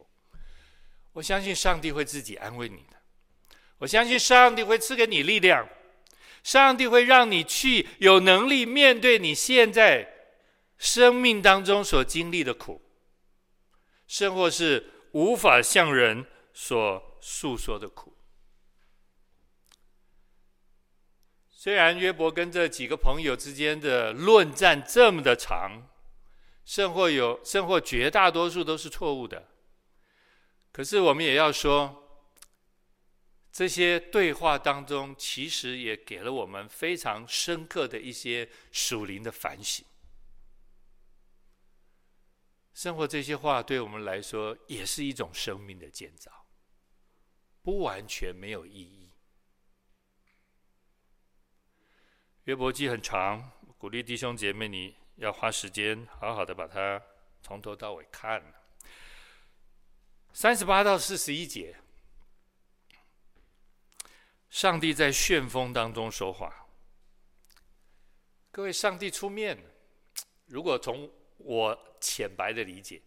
[1.13, 2.97] 我相信上帝会自己安慰你的。
[3.79, 5.69] 我相信上帝会赐给你力量，
[6.43, 10.16] 上帝会让你去有能力面对你现在。
[10.79, 12.83] 生命当中所经历的苦，
[14.07, 18.17] 甚或是无法向人所诉说的苦。
[21.49, 25.89] 虽然约伯跟这几个朋友之间的论战这么的长，
[26.65, 29.49] 甚或有，甚或绝大多数都是错误的，
[30.71, 32.05] 可是我们也要说，
[33.51, 39.85] 这些对话当中，其实也给了我们非常深刻的一些属灵的反省。
[42.77, 46.45] 生活这些话对我们来说也是一种生命的建造，
[47.63, 49.11] 不完全没有意义。
[52.45, 57.03] 约伯记很长，鼓励弟兄姐妹你要花时间好好的把它
[57.41, 58.45] 从头到尾看。
[60.35, 61.81] 三十八到四十一节，
[64.51, 66.67] 上帝在旋风当中说话。
[68.51, 69.59] 各位，上帝出面。
[70.45, 71.11] 如果从
[71.47, 73.01] 我浅白的理解，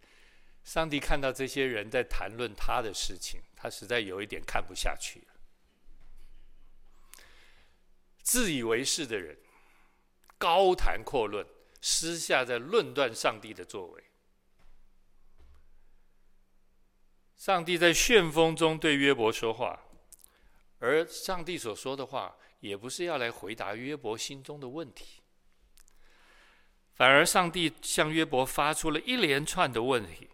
[0.63, 5.27] 上帝看到这些人在谈论他的事情，他实在有一点看不下去。
[8.23, 9.37] 自以为是的人，
[10.37, 11.45] 高谈阔论，
[11.81, 14.03] 私下在论断上帝的作为。
[17.35, 19.81] 上帝在旋风中对约伯说话，
[20.79, 25.18] 而上帝所说的话，也不是要来回答约伯心中的问题，
[26.99, 30.27] 反而上帝向约伯发出了一连串的问题。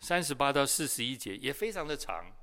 [0.00, 2.34] 三十八到四十一节也非常的长。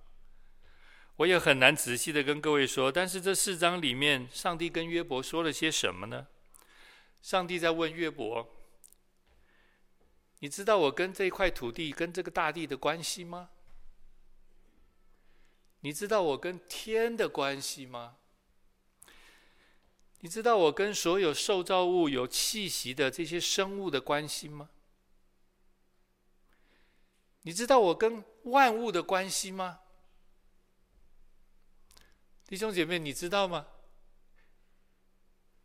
[1.16, 6.28] 我也很难仔细的跟各位说，但是这四章里面，上帝跟约伯说了些什么呢？
[7.24, 8.48] 上帝在问约伯
[10.42, 13.50] ：“你知道我跟这块土地、跟这个大地的关系吗？
[15.80, 18.18] 你知道我跟天的关系吗？
[20.20, 24.70] 你知道我跟所有受造物有气息的这些生物的关系吗？
[27.44, 29.80] 你知道我跟万物的关系吗？”
[32.46, 33.68] 弟兄姐妹，你知道吗？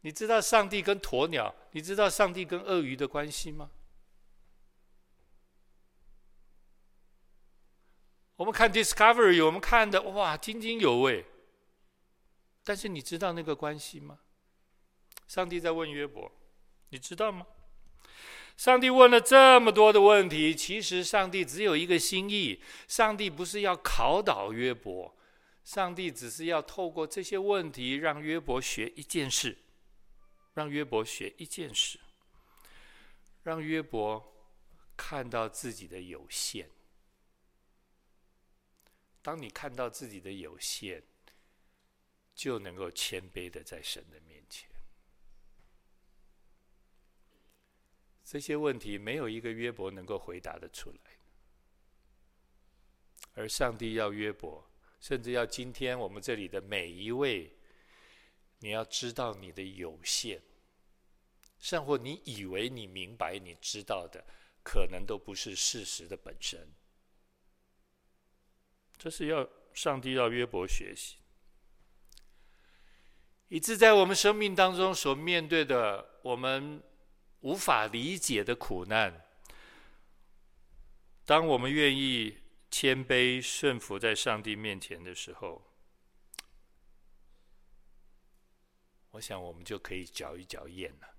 [0.02, 3.70] 你知道上帝跟鸵鸟，你知道上帝跟鳄鱼的关系吗？
[8.36, 11.24] 我们看 Discovery，我们看的哇津津有味。
[12.62, 14.20] 但是你知道那个关系吗？
[15.26, 16.30] 上帝在问约伯，
[16.90, 17.46] 你知道吗？
[18.56, 25.16] 上帝问了这么多的问题，其实上帝只有一个心意，上帝不是要考倒约伯。
[25.64, 29.56] 上帝只是要透过这些问题，让约伯学一件事，
[30.52, 31.98] 让约伯学一件事，
[33.42, 34.22] 让约伯
[34.94, 36.68] 看到自己的有限。
[39.22, 41.02] 当你看到自己的有限，
[42.34, 44.68] 就能够谦卑的在神的面前。
[48.24, 50.98] 这些问题没有一个约伯能够回答得出来，
[53.34, 54.68] 而上帝要约伯。
[55.00, 57.54] 甚至要今天我们这里的每一位，
[58.60, 60.40] 你要知道你的有限，
[61.58, 64.24] 甚或你以为你明白、你知道的，
[64.62, 66.72] 可能都不是事实的本身。
[68.96, 71.16] 这是要上帝要约伯学习，
[73.48, 76.82] 以致在我们生命当中所面对的我们
[77.44, 79.22] 无法理解的苦难，
[81.24, 82.38] 当我们愿意。
[82.70, 85.64] 谦卑顺服在上帝面前的时候，
[89.12, 91.14] 我想我们就可以嚼一嚼咽了，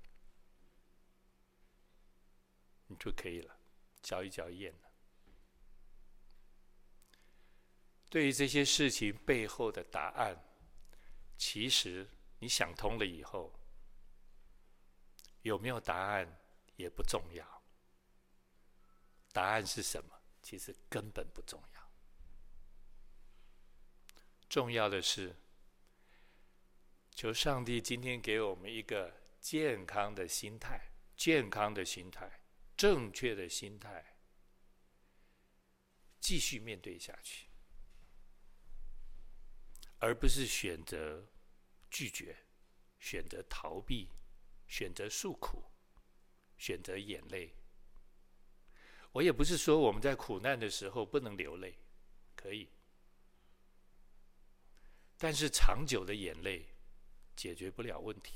[2.88, 3.58] 你就可以了，
[4.02, 4.92] 嚼一嚼咽了。
[8.10, 10.38] 对于这些事情背后的答案，
[11.38, 12.06] 其实
[12.40, 13.55] 你想通了以后，
[15.46, 16.40] 有没有答案
[16.76, 17.64] 也不重要，
[19.32, 20.20] 答案是什么？
[20.42, 21.92] 其实根本不重要，
[24.50, 25.36] 重要的是，
[27.12, 30.82] 求上帝今天给我们一个健康的心态，
[31.16, 32.42] 健康的心态，
[32.76, 34.18] 正确的心态，
[36.20, 37.46] 继续面对下去，
[40.00, 41.28] 而不是选择
[41.92, 42.36] 拒绝，
[43.00, 44.10] 选择逃避，
[44.68, 45.64] 选择诉苦，
[46.58, 47.54] 选择眼泪。
[49.12, 51.78] 我也不是说我们在苦难的时候不能流泪，
[52.36, 52.70] 可以，
[55.18, 56.66] 但是长久的眼泪
[57.36, 58.34] 解决不了问题。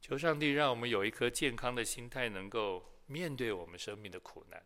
[0.00, 4.64] 求上帝让我们有一颗健康的心态，能够面对我们生命的苦难。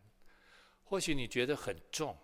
[0.83, 2.17] 或许你觉得很重，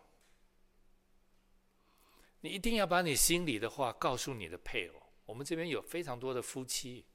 [2.42, 5.09] 你一定要把你心里的话告诉你的配偶。
[5.30, 7.06] 我们这边有非常多的夫妻。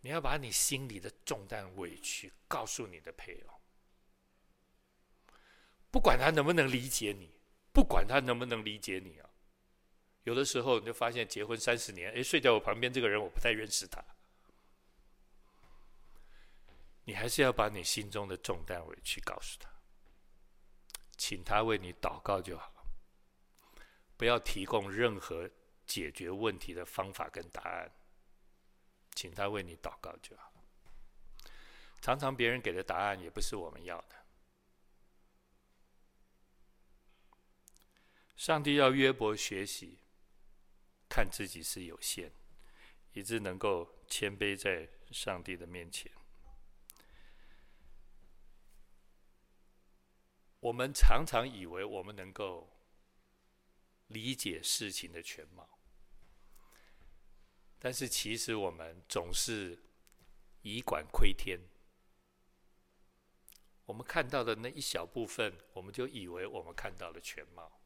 [0.00, 3.60] 你要把你心里的重担、委屈告诉你的配偶，
[5.92, 7.40] 不管他能不能理解你，
[7.72, 9.30] 不管他能不能理解你啊。
[10.24, 14.04] 有的时候你就发现，结婚三十年，哎，睡在我旁边这个人我不太认识他。
[17.04, 19.70] 你还是要把你心中的重担、委屈告诉他，
[21.16, 22.84] 请他为你祷告就好，
[24.16, 25.48] 不要提供任何
[25.86, 27.90] 解决问题的方法跟答案。
[29.14, 30.52] 请他为你祷告就好。
[32.00, 34.26] 常常别人给的答案也不是我们要的。
[38.36, 40.00] 上帝要约伯学习，
[41.08, 42.32] 看自己是有限，
[43.12, 46.12] 以致能够谦卑在上帝的面前。
[50.58, 52.68] 我们常常以为我们能够
[54.08, 55.73] 理解事情的全貌。
[57.84, 59.78] 但是其实我们总是
[60.62, 61.60] 以管窥天，
[63.84, 67.78] 我们看到的那一小部分，我们就以为我们看到了全貌。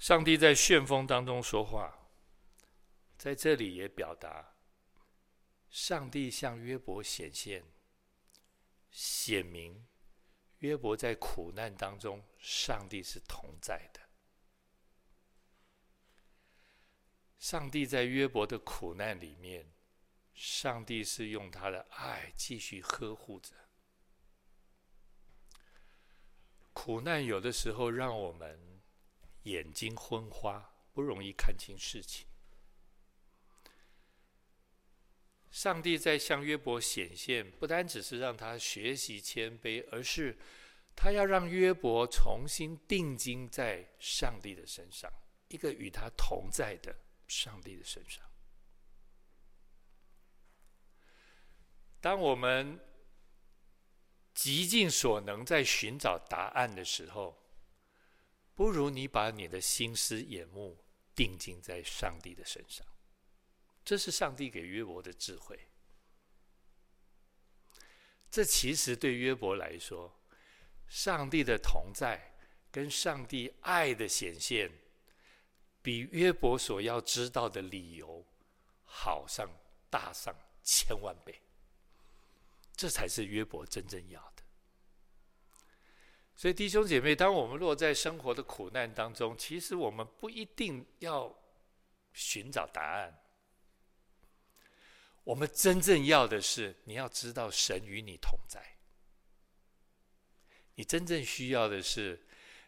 [0.00, 1.96] 上帝在旋风当中说话，
[3.16, 4.56] 在这里也表达，
[5.70, 7.62] 上帝向约伯显现，
[8.90, 9.86] 显明
[10.58, 14.00] 约伯在苦难当中，上帝是同在的。
[17.48, 19.72] 上帝在约伯的苦难里面，
[20.34, 23.52] 上帝是用他的爱继续呵护着。
[26.72, 28.82] 苦难有的时候让我们
[29.44, 32.26] 眼睛昏花，不容易看清事情。
[35.52, 40.36] 上帝在向约伯显现，不单只是让他学习谦卑，而是
[40.96, 45.08] 他要让约伯重新定睛在上帝的身上，
[45.46, 47.05] 一个与他同在的。
[47.26, 48.24] 上帝的身上。
[52.00, 52.80] 当我们
[54.34, 57.42] 极尽所能在寻找答案的时候，
[58.54, 62.86] 不如你把你的心思眼目定睛在上帝的身上。
[63.84, 65.68] 这是上帝给约伯的智慧。
[68.30, 70.20] 这其实对约伯来说，
[70.88, 72.36] 上帝的同在
[72.70, 74.70] 跟上帝爱的显现，
[75.86, 78.26] 比约伯所要知道的理由
[78.82, 79.48] 好上
[79.88, 80.34] 大上
[80.64, 81.40] 千万倍，
[82.74, 84.42] 这才是约伯真正要的。
[86.34, 91.32] 所以弟兄姐妹，当我们落在生活的苦难当中，其实我们不一定要
[92.12, 93.16] 寻找答案。
[95.22, 98.60] 我们真正要的是，你要知道神与你同在。
[100.74, 102.26] 你真正需要的是。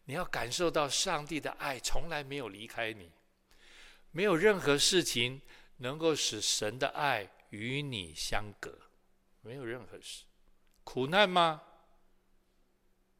[0.09, 3.11] 你要感受到上帝的爱从来没有离开你，
[4.11, 5.43] 没有任何事情
[5.77, 8.75] 能够使神的爱与你相隔，
[9.43, 10.25] 没有任何事。
[10.83, 11.61] 苦难吗？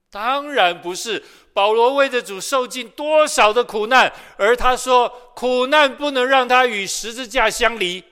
[0.09, 1.23] 当然不是。
[1.53, 8.03] 保罗为着主受尽多少的苦难，而他说苦难不能让他与十字架相离。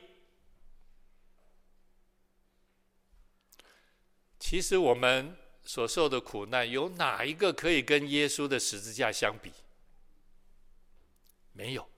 [4.38, 5.34] 其实我们。
[5.66, 9.52] 所受的苦难，有哪一个可以跟耶稣的十字架相比？
[11.52, 11.90] 没有。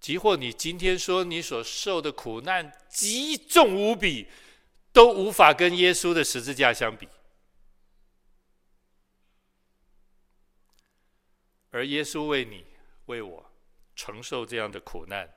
[0.00, 4.26] 即或你今天说你所受的苦难极重无比，
[4.90, 7.06] 都无法跟耶稣的十字架相比。
[11.70, 12.64] 而耶稣为你、
[13.04, 13.52] 为我
[13.94, 15.30] 承受这样的苦难，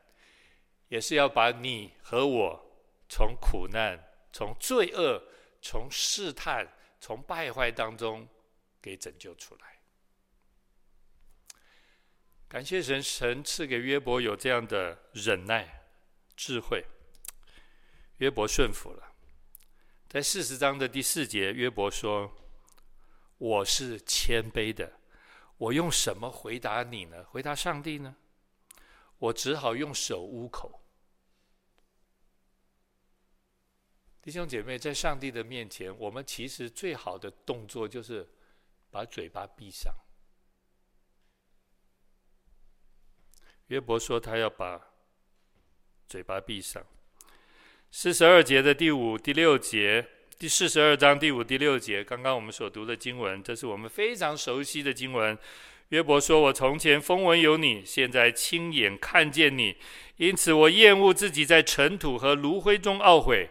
[0.87, 2.65] 也是要把你和我
[3.09, 4.01] 从苦难、
[4.31, 5.21] 从罪恶、
[5.61, 6.65] 从试探。
[7.03, 8.25] 从败坏当中
[8.81, 9.77] 给拯救出来，
[12.47, 15.83] 感谢神，神赐给约伯有这样的忍耐、
[16.37, 16.81] 智慧，
[18.19, 19.13] 约伯顺服了。
[20.07, 22.33] 在四十章的第四节，约伯说
[23.37, 24.89] ：“我是谦卑的，
[25.57, 27.25] 我用什么回答你呢？
[27.25, 28.15] 回答上帝呢？
[29.17, 30.79] 我只好用手捂口。”
[34.23, 38.25] 弟兄姐妹，在上帝的面前，我们其实最好的动作就是
[38.89, 39.93] 把嘴巴闭上。
[43.67, 44.79] 约伯说他要把
[46.07, 46.81] 嘴巴闭上。
[47.91, 50.07] 四十二节的第五、第六节，
[50.39, 55.37] 第四十二章第五、第六节，刚刚我们所读的经文，这是我们非常熟悉的经文。
[55.89, 59.75] 约伯说：“我从前风闻有你，现在亲眼看见你，
[60.15, 63.49] 因此我厌恶自己在尘土和炉灰中懊悔。”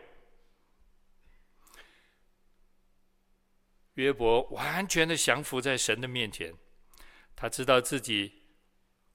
[4.03, 6.53] 约伯完全的降服在神的面前，
[7.37, 8.43] 他知道自己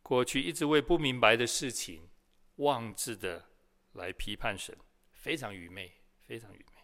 [0.01, 2.09] 过去一直为不明白的事情
[2.55, 3.49] 妄自的
[3.91, 4.75] 来批判神，
[5.11, 5.91] 非常愚昧，
[6.25, 6.77] 非常愚昧。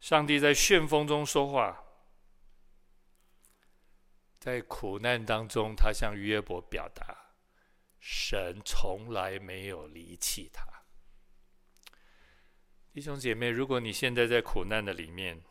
[0.00, 1.82] 上帝在旋风中说话，
[4.38, 7.32] 在苦难当中，他向约伯表达，
[7.98, 10.66] 神从来没有离弃他。
[12.92, 15.42] 弟兄姐妹，如果你现在在苦难的里面，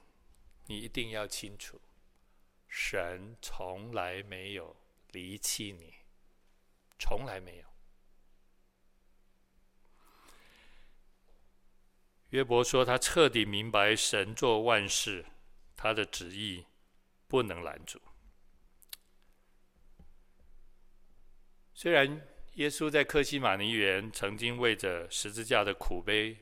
[0.67, 1.79] 你一定要清楚，
[2.67, 4.75] 神从来没有
[5.11, 5.93] 离弃你，
[6.97, 7.65] 从来没有。
[12.29, 15.25] 约伯说，他彻底明白神做万事，
[15.75, 16.65] 他的旨意
[17.27, 18.01] 不能拦阻。
[21.73, 26.37] 虽然耶稣在克西马尼园曾经为着十字架的苦悲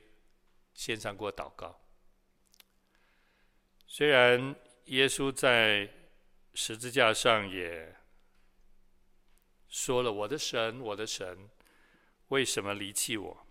[0.74, 1.82] 献上过祷告。
[3.96, 5.88] 虽然耶稣在
[6.56, 7.96] 十字架上也
[9.68, 11.48] 说了：“我的神，我的神，
[12.30, 13.46] 为什么离弃我？”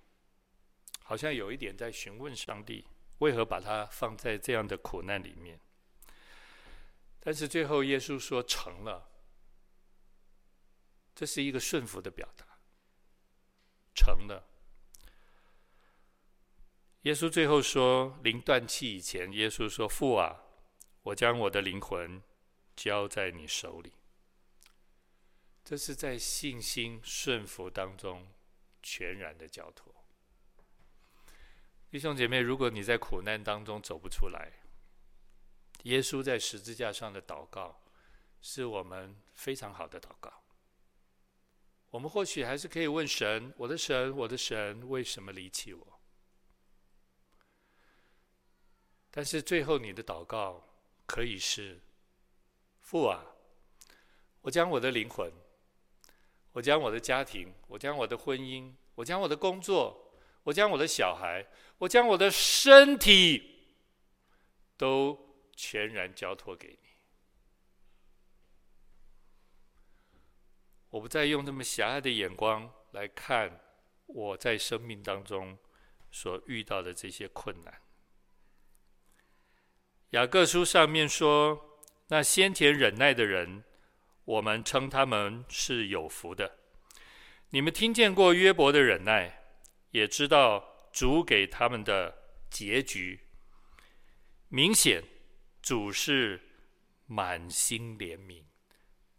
[0.99, 2.85] 好像有一点在询问上帝，
[3.19, 5.61] 为何把他放在这样的苦难里面。
[7.21, 9.09] 但是最后耶稣说：“成了。”
[11.15, 12.45] 这是一个顺服的表达。
[13.95, 14.45] 成了。
[17.03, 20.41] 耶稣最后说：“临断气以前，耶稣说：‘父啊，
[21.03, 22.23] 我将我的灵魂
[22.77, 23.93] 交在你手里。’
[25.65, 28.29] 这是在信心顺服当中
[28.83, 29.93] 全然的交托。
[31.91, 34.53] 弟兄姐妹，如果你在苦难当中走不出来，
[35.83, 37.83] 耶稣在十字架上的祷告
[38.41, 40.33] 是我们非常好的祷告。
[41.91, 45.87] 我们或许还是可以问神：‘我的神，我的神，为什么离弃我？’”
[49.15, 50.67] 但是最后，你的祷告
[51.05, 51.79] 可以是：
[52.81, 53.23] 父啊，
[54.41, 55.31] 我将我的灵魂，
[56.53, 61.47] 我将我的家庭，我将我的婚姻，我将我的工作，我将我的小孩，
[61.77, 63.77] 我将我的身体，
[64.79, 66.89] 都全然交托给你。
[70.89, 73.61] 我不再用这么狭隘的眼光来看
[74.07, 75.59] 我在生命当中
[76.11, 77.82] 所遇到的这些困难。
[80.13, 83.65] 雅各书上面说：“那先前忍耐的人，
[84.27, 86.59] 我们称他们是有福的。
[87.49, 89.43] 你们听见过约伯的忍耐，
[89.93, 92.15] 也知道主给他们的
[92.51, 93.21] 结局。
[94.49, 95.03] 明显，
[95.63, 96.39] 主是
[97.07, 98.45] 满心怜悯，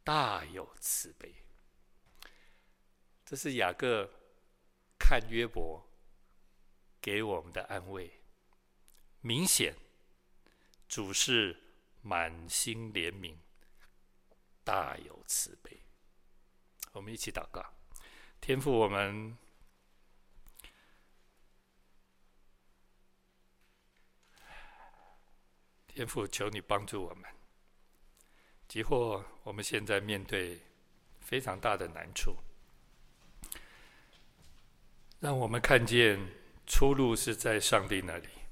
[0.04, 1.34] 大有慈悲。”
[3.26, 4.08] 这是雅各
[5.00, 5.84] 看约伯
[7.02, 8.22] 给我们的安慰。
[9.22, 9.76] 明显。
[10.94, 11.58] 主是
[12.04, 13.34] 满心怜悯，
[14.64, 15.76] 大有慈悲。
[16.91, 17.66] 我们一起祷告，
[18.39, 19.36] 天父，我们
[25.88, 27.28] 天父，求你帮助我们。
[28.68, 30.62] 即或我们现在面对
[31.22, 32.38] 非常大的难处，
[35.20, 36.20] 让我们看见
[36.68, 38.43] 出路是在上帝那里。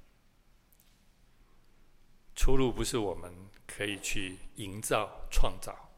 [2.36, 3.32] 出路不是我们
[3.68, 5.92] 可以去营造、创造，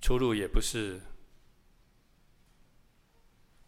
[0.00, 1.00] 出路也不是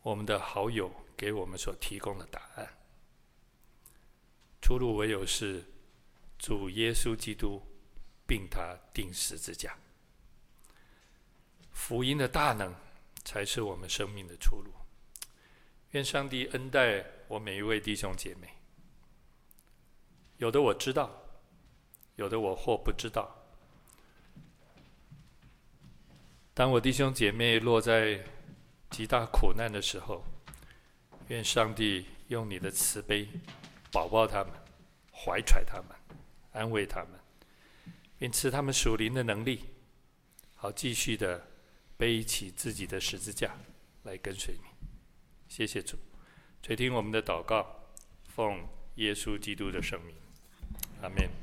[0.03, 2.77] 我们的好友给我们所提供的答案。
[4.61, 5.65] 出路唯有是
[6.39, 7.63] 主耶稣基督，
[8.27, 9.79] 并他钉十字架，
[11.71, 12.75] 福音的大能
[13.25, 14.73] 才是我们生命的出路。
[15.93, 18.49] 愿上帝恩待我每一位弟兄姐妹，
[20.37, 21.20] 有的我知道。
[22.21, 23.35] 有的我或不知道。
[26.53, 28.23] 当我弟兄姐妹落在
[28.91, 30.23] 极大苦难的时候，
[31.29, 33.27] 愿上帝用你的慈悲
[33.91, 34.53] 保抱他们，
[35.11, 35.87] 怀揣他们，
[36.53, 37.19] 安慰他们，
[38.19, 39.65] 并赐他们属灵的能力，
[40.55, 41.49] 好继续的
[41.97, 43.57] 背起自己的十字架
[44.03, 44.69] 来跟随你。
[45.49, 45.97] 谢谢主，
[46.63, 47.67] 垂听我们的祷告，
[48.25, 50.15] 奉耶稣基督的圣名，
[51.01, 51.40] 阿门。